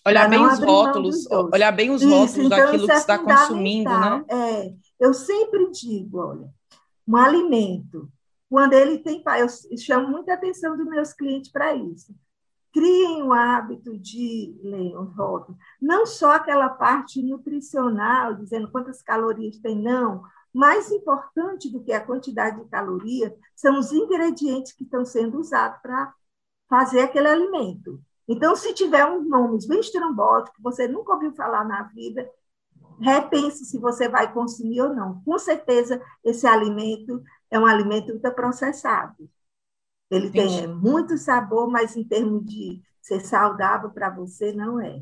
[0.06, 4.26] Olhar bem os rótulos, olhar bem os rótulos então daquilo que é está consumindo, né?
[4.30, 6.50] É, eu sempre digo, olha,
[7.08, 8.12] um alimento,
[8.50, 9.24] quando ele tem.
[9.40, 12.14] Eu chamo muita atenção dos meus clientes para isso.
[12.74, 15.62] Criem o hábito de ler rótulos.
[15.80, 20.24] Não só aquela parte nutricional, dizendo quantas calorias tem, não.
[20.52, 25.80] Mais importante do que a quantidade de calorias são os ingredientes que estão sendo usados
[25.82, 26.14] para
[26.68, 28.02] fazer aquele alimento.
[28.28, 32.28] Então, se tiver uns nomes bem estrambóticos, você nunca ouviu falar na vida,
[33.00, 35.22] repense se você vai consumir ou não.
[35.24, 37.22] Com certeza, esse alimento
[37.52, 39.30] é um alimento ultraprocessado.
[40.14, 40.60] Ele Entendi.
[40.60, 45.02] tem muito sabor, mas em termos de ser saudável para você, não é.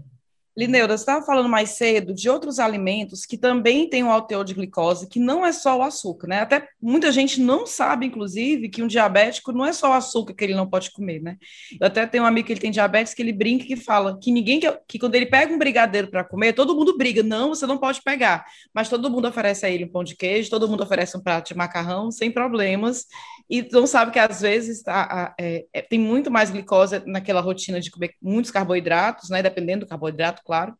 [0.57, 4.43] Lineuda, você estava falando mais cedo de outros alimentos que também têm um alto teor
[4.43, 6.41] de glicose, que não é só o açúcar, né?
[6.41, 10.43] Até muita gente não sabe, inclusive, que um diabético não é só o açúcar que
[10.43, 11.37] ele não pode comer, né?
[11.79, 14.29] Eu até tenho um amigo que ele tem diabetes que ele brinca que fala que
[14.29, 17.65] ninguém que, que quando ele pega um brigadeiro para comer, todo mundo briga, não, você
[17.65, 20.83] não pode pegar, mas todo mundo oferece a ele um pão de queijo, todo mundo
[20.83, 23.05] oferece um prato de macarrão sem problemas,
[23.51, 27.81] e não sabe que às vezes tá, é, é, tem muito mais glicose naquela rotina
[27.81, 29.43] de comer muitos carboidratos, né?
[29.43, 30.73] Dependendo do carboidrato claro,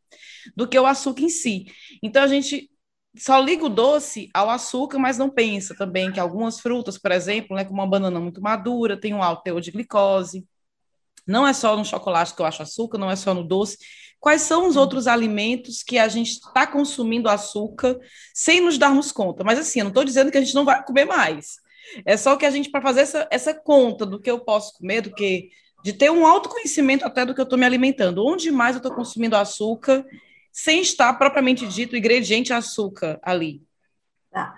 [0.56, 1.66] do que o açúcar em si.
[2.02, 2.72] Então a gente
[3.18, 7.58] só liga o doce ao açúcar, mas não pensa também que algumas frutas, por exemplo,
[7.58, 10.48] né, como uma banana muito madura, tem um alto teor de glicose.
[11.28, 13.78] Não é só no chocolate que eu acho açúcar, não é só no doce.
[14.18, 18.00] Quais são os outros alimentos que a gente está consumindo açúcar
[18.34, 19.44] sem nos darmos conta?
[19.44, 21.61] Mas assim, eu não estou dizendo que a gente não vai comer mais.
[22.06, 25.02] É só que a gente, para fazer essa, essa conta do que eu posso comer,
[25.02, 25.50] do que
[25.84, 28.26] de ter um autoconhecimento até do que eu estou me alimentando.
[28.26, 30.06] Onde mais eu estou consumindo açúcar
[30.52, 33.64] sem estar propriamente dito ingrediente açúcar ali?
[34.30, 34.56] Tá.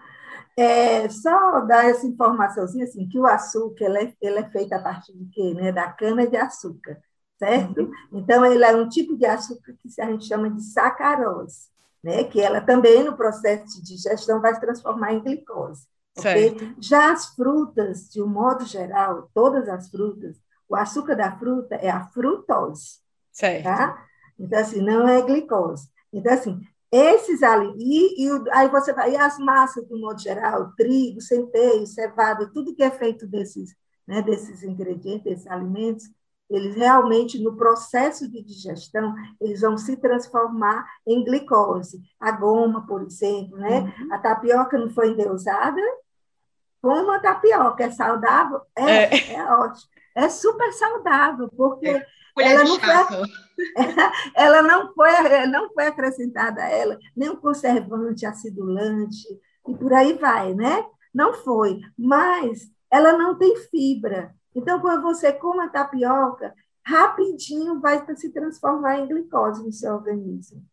[0.56, 4.80] É, só dar essa informaçãozinha assim, que o açúcar ele é, ele é feito a
[4.80, 5.54] partir de quê?
[5.54, 5.72] Né?
[5.72, 7.02] Da cana de açúcar,
[7.40, 7.90] certo?
[8.12, 11.70] Então, ele é um tipo de açúcar que a gente chama de sacarose,
[12.04, 12.24] né?
[12.26, 15.88] que ela também, no processo de digestão, vai se transformar em glicose.
[16.18, 16.56] Okay?
[16.80, 20.38] Já as frutas, de um modo geral, todas as frutas,
[20.70, 23.00] o açúcar da fruta é a frutose.
[23.32, 23.64] Certo.
[23.64, 24.06] Tá?
[24.40, 25.90] Então, assim, não é glicose.
[26.12, 26.62] Então, assim,
[26.92, 31.88] esses ali, e, e aí você vai, e as massas, do modo geral, trigo, centeio,
[31.88, 33.76] cevada, tudo que é feito desses,
[34.08, 36.06] né, desses ingredientes, desses alimentos,
[36.50, 42.00] eles realmente, no processo de digestão, eles vão se transformar em glicose.
[42.20, 43.80] A goma, por exemplo, né?
[43.80, 44.14] Uhum.
[44.14, 45.82] A tapioca não foi endeusada?
[46.84, 48.62] Como a tapioca é saudável?
[48.76, 52.06] É, é, é ótimo é super saudável, porque é,
[52.46, 53.00] ela, não foi,
[54.36, 59.28] ela não foi, não foi acrescentada a ela nenhum conservante, acidulante,
[59.68, 60.86] e por aí vai, né?
[61.14, 64.34] Não foi, mas ela não tem fibra.
[64.56, 66.54] Então, quando você come a tapioca,
[66.86, 70.64] rapidinho vai se transformar em glicose no seu organismo.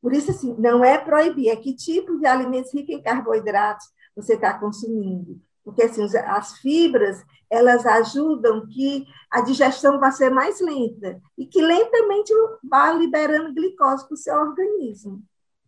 [0.00, 3.86] Por isso, assim, não é proibir, é que tipo de alimentos ricos em carboidratos
[4.16, 10.60] você está consumindo porque assim, as fibras elas ajudam que a digestão vá ser mais
[10.60, 12.32] lenta e que lentamente
[12.62, 15.22] vá liberando glicose para o seu organismo.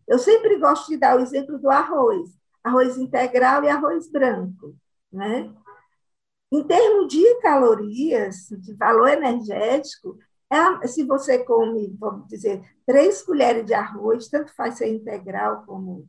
[0.07, 2.29] Eu sempre gosto de dar o exemplo do arroz,
[2.63, 4.75] arroz integral e arroz branco,
[5.11, 5.53] né?
[6.51, 10.17] Em termos de calorias, de valor energético,
[10.49, 16.07] é, se você come, vamos dizer, três colheres de arroz, tanto faz ser integral como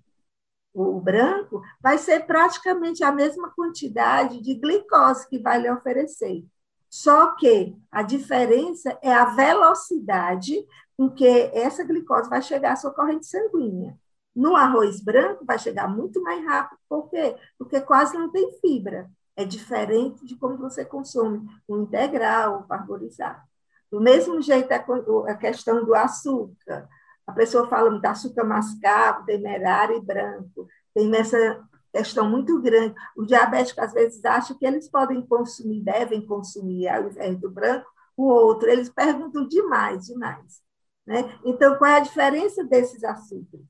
[0.74, 6.44] o branco, vai ser praticamente a mesma quantidade de glicose que vai lhe oferecer.
[6.90, 10.66] Só que a diferença é a velocidade
[10.96, 13.96] com que essa glicose vai chegar à sua corrente sanguínea.
[14.34, 16.78] No arroz branco, vai chegar muito mais rápido.
[16.88, 17.36] Por quê?
[17.56, 19.08] Porque quase não tem fibra.
[19.36, 23.42] É diferente de como você consome o integral, o parborizado.
[23.90, 26.88] Do mesmo jeito, a questão do açúcar.
[27.26, 30.68] A pessoa fala muito açúcar mascavo, demerara e branco.
[30.92, 32.94] Tem essa questão muito grande.
[33.16, 37.86] O diabético, às vezes, acha que eles podem consumir, devem consumir, ao invés do branco,
[38.16, 38.68] o outro.
[38.68, 40.62] Eles perguntam demais, demais.
[41.06, 41.38] Né?
[41.44, 43.66] Então, qual é a diferença desses açúcares?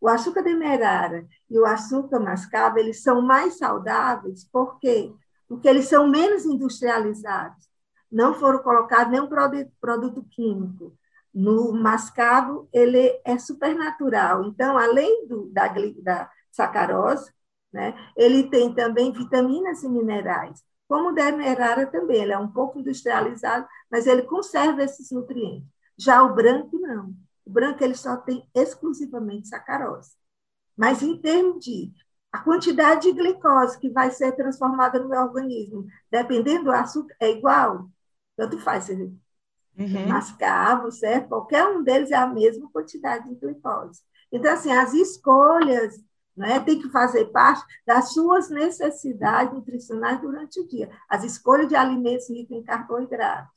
[0.00, 5.12] O açúcar demerara e o açúcar mascavo, eles são mais saudáveis, por quê?
[5.48, 7.66] Porque eles são menos industrializados.
[8.10, 9.28] Não foram colocados nenhum
[9.80, 10.96] produto químico.
[11.36, 14.44] No mascavo, ele é supernatural.
[14.44, 15.68] Então, além do, da,
[16.02, 17.30] da sacarose,
[17.70, 20.64] né, ele tem também vitaminas e minerais.
[20.88, 25.68] Como o demerara também, ele é um pouco industrializado, mas ele conserva esses nutrientes.
[25.98, 27.14] Já o branco, não.
[27.44, 30.12] O branco ele só tem exclusivamente sacarose.
[30.74, 31.92] Mas em termos de
[32.32, 37.30] a quantidade de glicose que vai ser transformada no meu organismo, dependendo do açúcar, é
[37.30, 37.90] igual.
[38.36, 38.88] Tanto faz,
[39.78, 40.08] uhum.
[40.08, 41.28] mascavo, certo?
[41.28, 44.00] Qualquer um deles é a mesma quantidade de glicose.
[44.32, 45.94] Então, assim, as escolhas
[46.36, 46.60] né?
[46.60, 50.90] tem que fazer parte das suas necessidades nutricionais durante o dia.
[51.08, 53.50] As escolhas de alimentos ricos em carboidrato.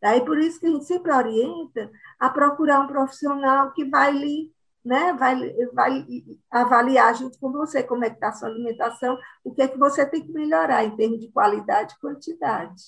[0.00, 4.52] Daí por isso que a gente sempre orienta a procurar um profissional que vai lhe
[4.84, 5.36] né, vai,
[5.72, 6.04] vai
[6.50, 9.78] avaliar junto com você como é que está a sua alimentação, o que é que
[9.78, 12.82] você tem que melhorar em termos de qualidade e quantidade.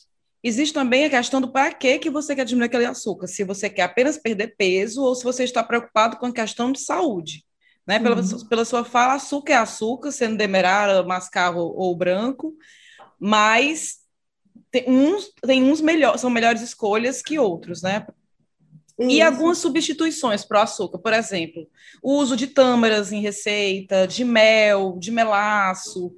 [0.47, 3.71] Existe também a questão do para que, que você quer diminuir aquele açúcar, se você
[3.71, 7.43] quer apenas perder peso ou se você está preocupado com a questão de saúde.
[7.87, 7.99] Né?
[7.99, 8.47] Pela, uhum.
[8.47, 12.55] pela sua fala, açúcar é açúcar, sendo demerara, mascavo ou branco,
[13.19, 14.01] mas
[14.71, 18.07] tem uns, tem uns melhor, são melhores escolhas que outros, né?
[18.99, 19.11] Isso.
[19.11, 21.67] E algumas substituições para o açúcar, por exemplo,
[22.03, 26.15] o uso de tâmaras em receita, de mel, de melaço.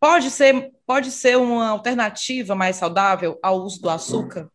[0.00, 4.46] Pode ser, pode ser uma alternativa mais saudável ao uso do açúcar?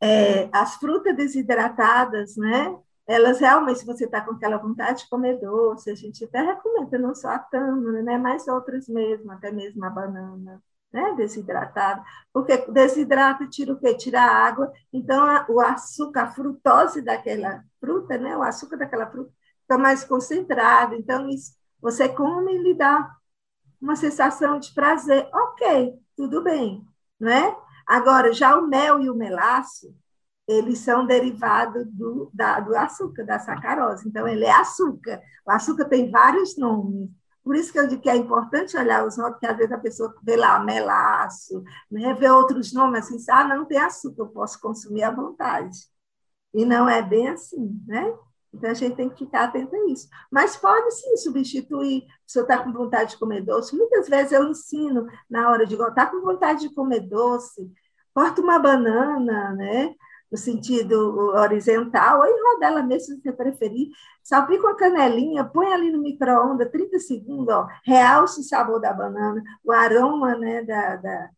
[0.00, 2.76] É, as frutas desidratadas, né?
[3.08, 6.96] Elas realmente, se você está com aquela vontade de comer doce, a gente até recomenda
[6.96, 8.16] não só a tâmara, né?
[8.18, 10.62] Mas outras mesmo, até mesmo a banana
[10.92, 13.96] né, desidratado, porque desidrata tira o quê?
[13.96, 19.10] Tira a água, então a, o açúcar, a frutose daquela fruta, né, o açúcar daquela
[19.10, 19.32] fruta
[19.62, 23.10] fica mais concentrado, então isso, você come e lhe dá
[23.82, 26.86] uma sensação de prazer, ok, tudo bem,
[27.20, 27.54] né?
[27.86, 29.94] Agora, já o mel e o melaço,
[30.46, 35.86] eles são derivados do, da, do açúcar, da sacarose, então ele é açúcar, o açúcar
[35.86, 37.10] tem vários nomes,
[37.42, 39.78] por isso que eu digo que é importante olhar os nomes, porque às vezes a
[39.78, 42.14] pessoa vê lá melaço, né?
[42.14, 45.76] vê outros nomes assim, ah, não tem açúcar, eu posso consumir à vontade.
[46.54, 48.14] E não é bem assim, né?
[48.52, 50.08] Então a gente tem que ficar atento a isso.
[50.30, 52.04] Mas pode sim substituir.
[52.26, 55.74] Se eu está com vontade de comer doce, muitas vezes eu ensino na hora de
[55.74, 57.70] está com vontade de comer doce,
[58.14, 59.94] corta uma banana, né?
[60.32, 60.96] no sentido
[61.36, 63.88] horizontal, ou em rodela mesmo, se você preferir.
[64.22, 69.42] Salpica uma canelinha, põe ali no micro-ondas, 30 segundos, ó, realça o sabor da banana,
[69.62, 71.30] o aroma né, da, da,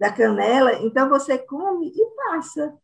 [0.00, 0.72] da canela.
[0.82, 2.76] Então, você come e passa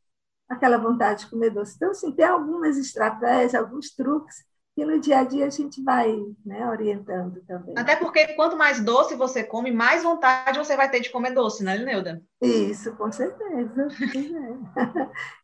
[0.48, 1.74] aquela vontade de comer doce.
[1.76, 4.36] Então, assim, tem algumas estratégias, alguns truques
[4.74, 7.74] que no dia a dia a gente vai né, orientando também.
[7.76, 11.64] Até porque quanto mais doce você come, mais vontade você vai ter de comer doce,
[11.64, 12.22] né, Lineuda?
[12.40, 13.88] Isso, com certeza.
[14.14, 15.08] é.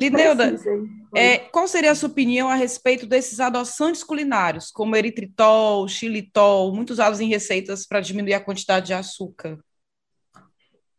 [0.00, 0.54] Lineuda,
[1.14, 6.90] é, qual seria a sua opinião a respeito desses adoçantes culinários, como eritritol, xilitol, muito
[6.90, 9.58] usados em receitas para diminuir a quantidade de açúcar?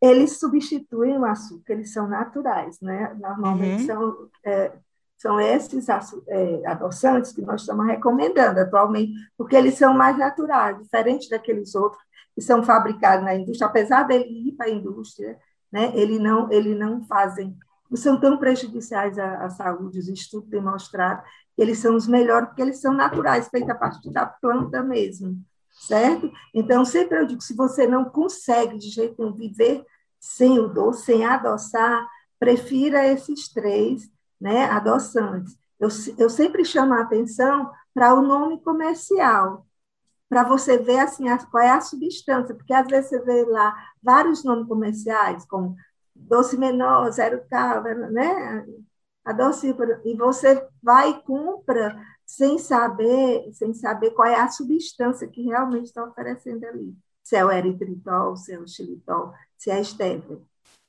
[0.02, 3.16] Eles substituem o açúcar, eles são naturais, né?
[3.20, 3.86] Normalmente uhum.
[3.86, 4.72] são, é,
[5.16, 5.86] são esses
[6.28, 12.02] é, adoçantes que nós estamos recomendando atualmente, porque eles são mais naturais, diferente daqueles outros
[12.34, 15.38] que são fabricados na indústria, apesar dele ir para a indústria,
[15.70, 15.92] né?
[15.94, 17.56] Ele não, ele não fazem
[17.96, 21.22] são tão prejudiciais à, à saúde, os estudos têm mostrado
[21.54, 25.38] que eles são os melhores, porque eles são naturais, feitos a partir da planta mesmo,
[25.70, 26.32] certo?
[26.54, 29.84] Então, sempre eu digo, se você não consegue de jeito nenhum viver
[30.22, 32.08] sem o doce, sem adoçar,
[32.38, 34.08] prefira esses três
[34.40, 35.58] né, adoçantes.
[35.80, 39.66] Eu, eu sempre chamo a atenção para o nome comercial,
[40.28, 44.44] para você ver assim, qual é a substância, porque às vezes você vê lá vários
[44.44, 45.76] nomes comerciais, como
[46.14, 48.64] doce menor, zero cal, né?
[49.24, 55.28] A doce, e você vai e compra sem saber, sem saber qual é a substância
[55.28, 56.96] que realmente está oferecendo ali.
[57.22, 60.40] Se é o eritritol, se é o xilitol, se é a estévia.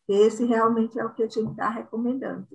[0.07, 2.47] Esse realmente é o que a gente está recomendando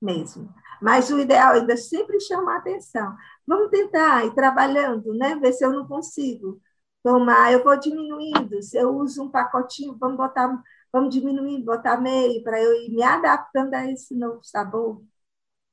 [0.00, 0.52] mesmo.
[0.80, 3.16] Mas o ideal ainda é sempre chamar atenção.
[3.46, 5.36] Vamos tentar ir trabalhando, né?
[5.36, 6.60] Ver se eu não consigo
[7.02, 7.52] tomar.
[7.52, 8.62] Eu vou diminuindo.
[8.62, 10.62] Se eu uso um pacotinho, vamos botar
[10.92, 15.02] vamos diminuir, botar meio, para eu ir me adaptando a esse novo sabor,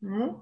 [0.01, 0.35] né?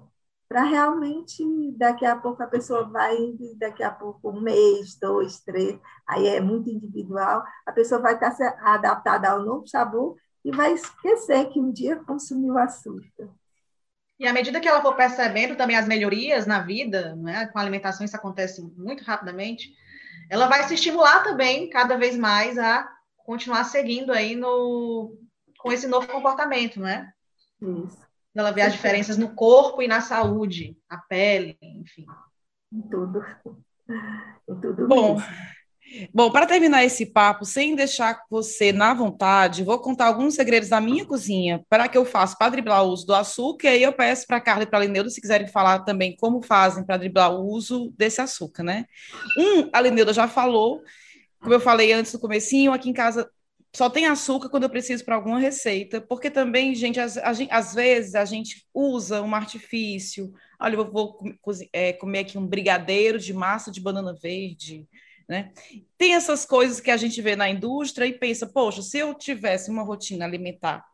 [0.50, 1.44] Para realmente,
[1.76, 3.16] daqui a pouco a pessoa vai,
[3.56, 8.34] daqui a pouco um mês, dois, três, aí é muito individual, a pessoa vai estar
[8.60, 13.30] adaptada ao novo sabor e vai esquecer que um dia consumiu açúcar.
[14.18, 17.62] E à medida que ela for percebendo também as melhorias na vida, né, com a
[17.62, 19.72] alimentação isso acontece muito rapidamente,
[20.28, 25.16] ela vai se estimular também cada vez mais a continuar seguindo aí no,
[25.60, 27.12] com esse novo comportamento, né?
[27.62, 28.09] Isso.
[28.34, 32.06] Ela vê as diferenças no corpo e na saúde, na pele, enfim.
[32.72, 33.24] Em tudo.
[34.48, 35.18] Em tudo Bom,
[36.14, 40.80] Bom, para terminar esse papo, sem deixar você na vontade, vou contar alguns segredos da
[40.80, 43.66] minha cozinha para que eu faça para driblar o uso do açúcar.
[43.66, 46.14] E aí eu peço para a Carla e para a Lineuda, se quiserem falar também
[46.16, 48.84] como fazem para driblar o uso desse açúcar, né?
[49.36, 50.80] Um, a Lineuda já falou,
[51.40, 53.28] como eu falei antes no comecinho, aqui em casa
[53.74, 58.14] só tem açúcar quando eu preciso para alguma receita, porque também, gente, às, às vezes
[58.14, 60.32] a gente usa um artifício.
[60.60, 61.18] Olha, eu vou
[61.72, 64.88] é, comer aqui um brigadeiro de massa de banana verde,
[65.28, 65.52] né?
[65.96, 69.70] Tem essas coisas que a gente vê na indústria e pensa, poxa, se eu tivesse
[69.70, 70.84] uma rotina alimentar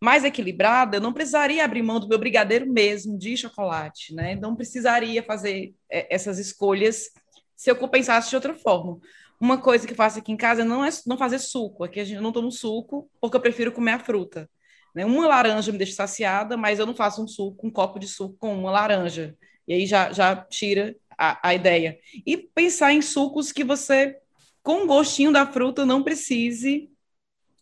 [0.00, 4.34] mais equilibrada, eu não precisaria abrir mão do meu brigadeiro mesmo de chocolate, né?
[4.34, 7.10] Não precisaria fazer é, essas escolhas
[7.54, 8.98] se eu compensasse de outra forma.
[9.40, 11.82] Uma coisa que faço aqui em casa não é não fazer suco.
[11.82, 14.48] Aqui a gente não toma suco porque eu prefiro comer a fruta.
[14.94, 15.04] Né?
[15.04, 18.36] Uma laranja me deixa saciada, mas eu não faço um suco, um copo de suco
[18.38, 19.34] com uma laranja.
[19.66, 21.98] E aí já, já tira a, a ideia.
[22.26, 24.16] E pensar em sucos que você,
[24.62, 26.90] com o gostinho da fruta, não precise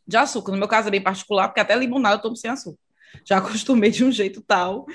[0.07, 0.53] de açúcar.
[0.53, 2.81] No meu caso é bem particular, porque até limonada eu tomo sem açúcar.
[3.24, 4.87] Já acostumei de um jeito tal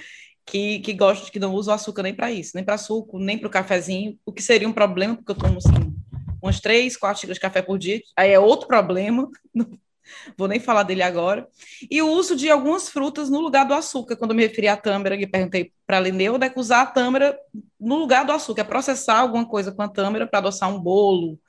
[0.45, 3.47] que, que gosto que não uso açúcar nem para isso, nem para suco, nem para
[3.47, 5.95] o cafezinho, o que seria um problema, porque eu tomo assim,
[6.43, 9.29] umas três, quatro xícaras de café por dia, aí é outro problema,
[10.37, 11.47] vou nem falar dele agora.
[11.89, 15.17] E o uso de algumas frutas no lugar do açúcar, quando me referi à tâmara,
[15.17, 17.37] que perguntei para a Lineuda, é que usar a tâmara
[17.79, 21.39] no lugar do açúcar, é processar alguma coisa com a tâmara para adoçar um bolo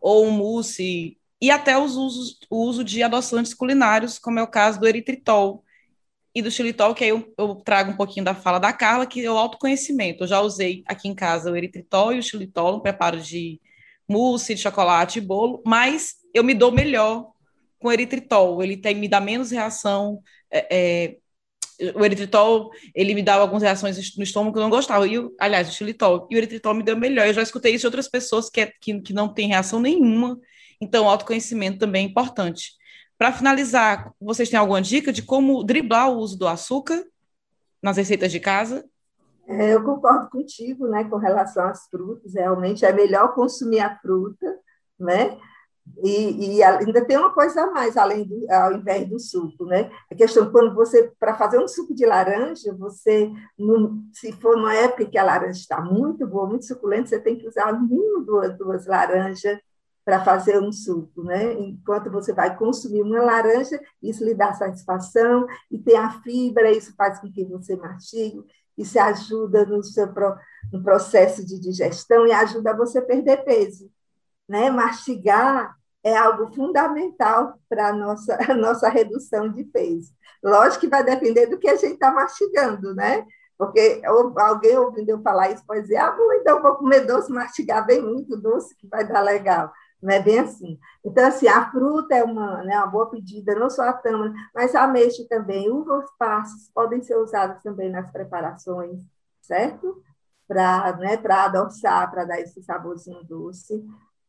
[0.00, 4.46] ou um mousse, e até os usos, o uso de adoçantes culinários, como é o
[4.46, 5.62] caso do eritritol
[6.34, 9.24] e do xilitol, que aí eu, eu trago um pouquinho da fala da Carla, que
[9.24, 10.24] é o autoconhecimento.
[10.24, 13.60] Eu já usei aqui em casa o eritritol e o xilitol, um preparo de
[14.10, 17.30] mousse, de chocolate e bolo, mas eu me dou melhor
[17.78, 21.16] com eritritol, ele tem, me dá menos reação, é, é,
[21.94, 25.68] o eritritol, ele me dava algumas reações no estômago que eu não gostava, e, aliás,
[25.68, 28.50] o xilitol, e o eritritol me deu melhor, eu já escutei isso de outras pessoas
[28.50, 30.38] que, é, que, que não tem reação nenhuma,
[30.80, 32.72] então autoconhecimento também é importante.
[33.16, 37.04] Para finalizar, vocês têm alguma dica de como driblar o uso do açúcar
[37.82, 38.84] nas receitas de casa?
[39.50, 44.46] É, eu concordo contigo, né, com relação às frutas, realmente é melhor consumir a fruta,
[44.98, 45.36] né,
[46.04, 49.90] e, e, ainda tem uma coisa a mais, além do, ao invés do suco, né?
[50.10, 53.30] A questão quando você, para fazer um suco de laranja, você,
[54.12, 57.48] se for numa época que a laranja está muito boa, muito suculenta, você tem que
[57.48, 59.58] usar no mínimo duas, duas laranjas
[60.04, 61.52] para fazer um suco, né?
[61.54, 66.94] Enquanto você vai consumir uma laranja, isso lhe dá satisfação e tem a fibra, isso
[66.96, 68.42] faz com que você mastigue,
[68.76, 70.12] isso ajuda no seu
[70.72, 73.90] no processo de digestão e ajuda você a perder peso,
[74.48, 74.70] né?
[74.70, 80.12] Mastigar é algo fundamental para a nossa, nossa redução de peso.
[80.42, 83.26] Lógico que vai depender do que a gente está mastigando, né?
[83.58, 84.00] Porque
[84.38, 88.34] alguém ouvindo eu falar isso pode dizer, ah, então vou comer doce, mastigar bem muito
[88.34, 89.70] doce, que vai dar legal.
[90.02, 90.78] Não é bem assim.
[91.04, 94.74] Então, assim, a fruta é uma, né, uma boa pedida, não só a tâmara, mas
[94.74, 95.70] a ameixa também.
[95.70, 98.98] Uvas passas podem ser usadas também nas preparações,
[99.42, 100.02] certo?
[100.48, 103.84] Para né, adoçar, para dar esse saborzinho doce.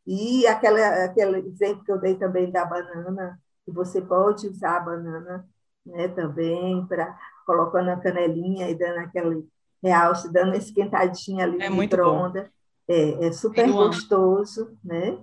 [0.06, 4.80] E aquela, aquele exemplo que eu dei também da banana, que você pode usar a
[4.80, 5.48] banana
[5.86, 7.16] né, também, para
[7.46, 9.48] colocando a canelinha e dando aquele
[9.82, 12.48] realce, dando uma esquentadinha ali é no micro-ondas.
[12.88, 15.18] É, é super gostoso, né?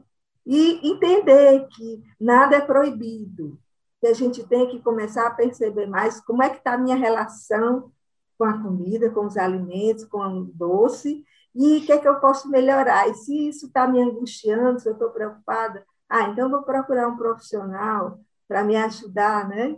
[0.52, 3.60] E entender que nada é proibido,
[4.02, 6.96] que a gente tem que começar a perceber mais como é que está a minha
[6.96, 7.92] relação
[8.36, 11.24] com a comida, com os alimentos, com o doce,
[11.54, 13.08] e o que é que eu posso melhorar?
[13.08, 17.16] E se isso está me angustiando, se eu estou preocupada, ah, então vou procurar um
[17.16, 19.78] profissional para me ajudar, né?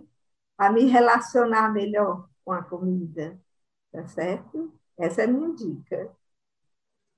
[0.57, 3.37] A me relacionar melhor com a comida,
[3.91, 4.73] tá certo?
[4.97, 6.09] Essa é a minha dica.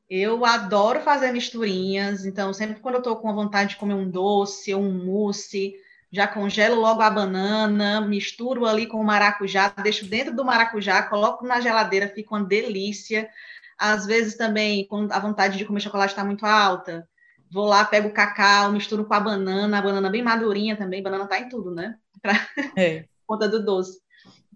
[0.10, 4.74] Eu adoro fazer misturinhas, então sempre quando eu estou com vontade de comer um doce
[4.74, 5.74] ou um mousse,
[6.12, 11.46] já congelo logo a banana, misturo ali com o maracujá, deixo dentro do maracujá, coloco
[11.46, 13.28] na geladeira, fica uma delícia.
[13.80, 17.10] Às vezes também, quando a vontade de comer chocolate está muito alta,
[17.52, 21.28] vou lá, pego o cacau, misturo com a banana, a banana bem madurinha também, banana
[21.28, 21.96] tá em tudo, né?
[22.22, 22.34] Pra...
[22.78, 23.06] É.
[23.26, 24.00] conta do doce.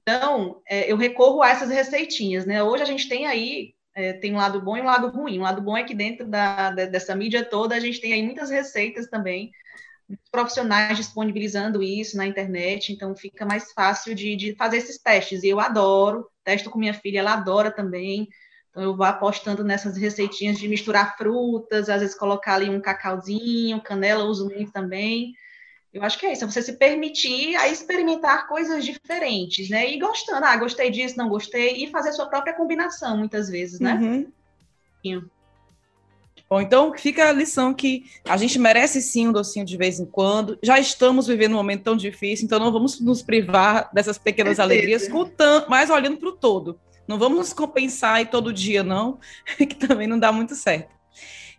[0.02, 2.62] Então, é, eu recorro a essas receitinhas, né?
[2.64, 5.40] Hoje a gente tem aí, é, tem um lado bom e um lado ruim.
[5.40, 8.22] Um lado bom é que dentro da, da, dessa mídia toda, a gente tem aí
[8.22, 9.52] muitas receitas também,
[10.32, 15.42] profissionais disponibilizando isso na internet, então fica mais fácil de, de fazer esses testes.
[15.42, 18.30] E eu adoro, testo com minha filha, ela adora também.
[18.70, 23.82] Então, eu vou apostando nessas receitinhas de misturar frutas, às vezes colocar ali um cacauzinho,
[23.82, 25.34] canela, uso muito também.
[25.94, 29.92] Eu acho que é isso, é você se permitir a experimentar coisas diferentes, né?
[29.92, 33.94] E gostando, ah, gostei disso, não gostei, e fazer sua própria combinação, muitas vezes, né?
[33.96, 34.32] Uhum.
[36.50, 40.06] Bom, então fica a lição que a gente merece sim um docinho de vez em
[40.06, 40.58] quando.
[40.64, 45.10] Já estamos vivendo um momento tão difícil, então não vamos nos privar dessas pequenas alegrias,
[45.68, 46.80] mas olhando para o todo.
[47.08, 49.20] Não vamos nos compensar aí todo dia, não,
[49.58, 50.96] que também não dá muito certo.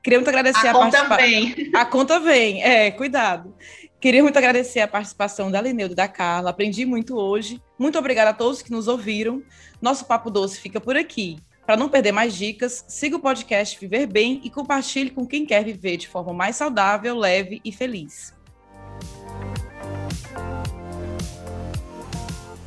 [0.02, 1.70] Queria muito agradecer a, a conta vem.
[1.74, 3.54] A conta vem, é, cuidado.
[4.00, 6.50] Queria muito agradecer a participação da Lineudo e da Carla.
[6.50, 7.60] Aprendi muito hoje.
[7.76, 9.42] Muito obrigada a todos que nos ouviram.
[9.82, 11.40] Nosso Papo Doce fica por aqui.
[11.66, 15.64] Para não perder mais dicas, siga o podcast Viver Bem e compartilhe com quem quer
[15.64, 18.32] viver de forma mais saudável, leve e feliz.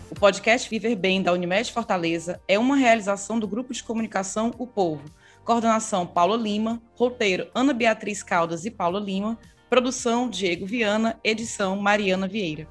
[0.10, 4.68] O podcast Viver Bem da Unimed Fortaleza é uma realização do grupo de comunicação O
[4.68, 5.06] Povo.
[5.46, 9.40] Coordenação Paula Lima, roteiro Ana Beatriz Caldas e Paula Lima,
[9.72, 12.68] produção Diego Viana, edição Mariana Vieira.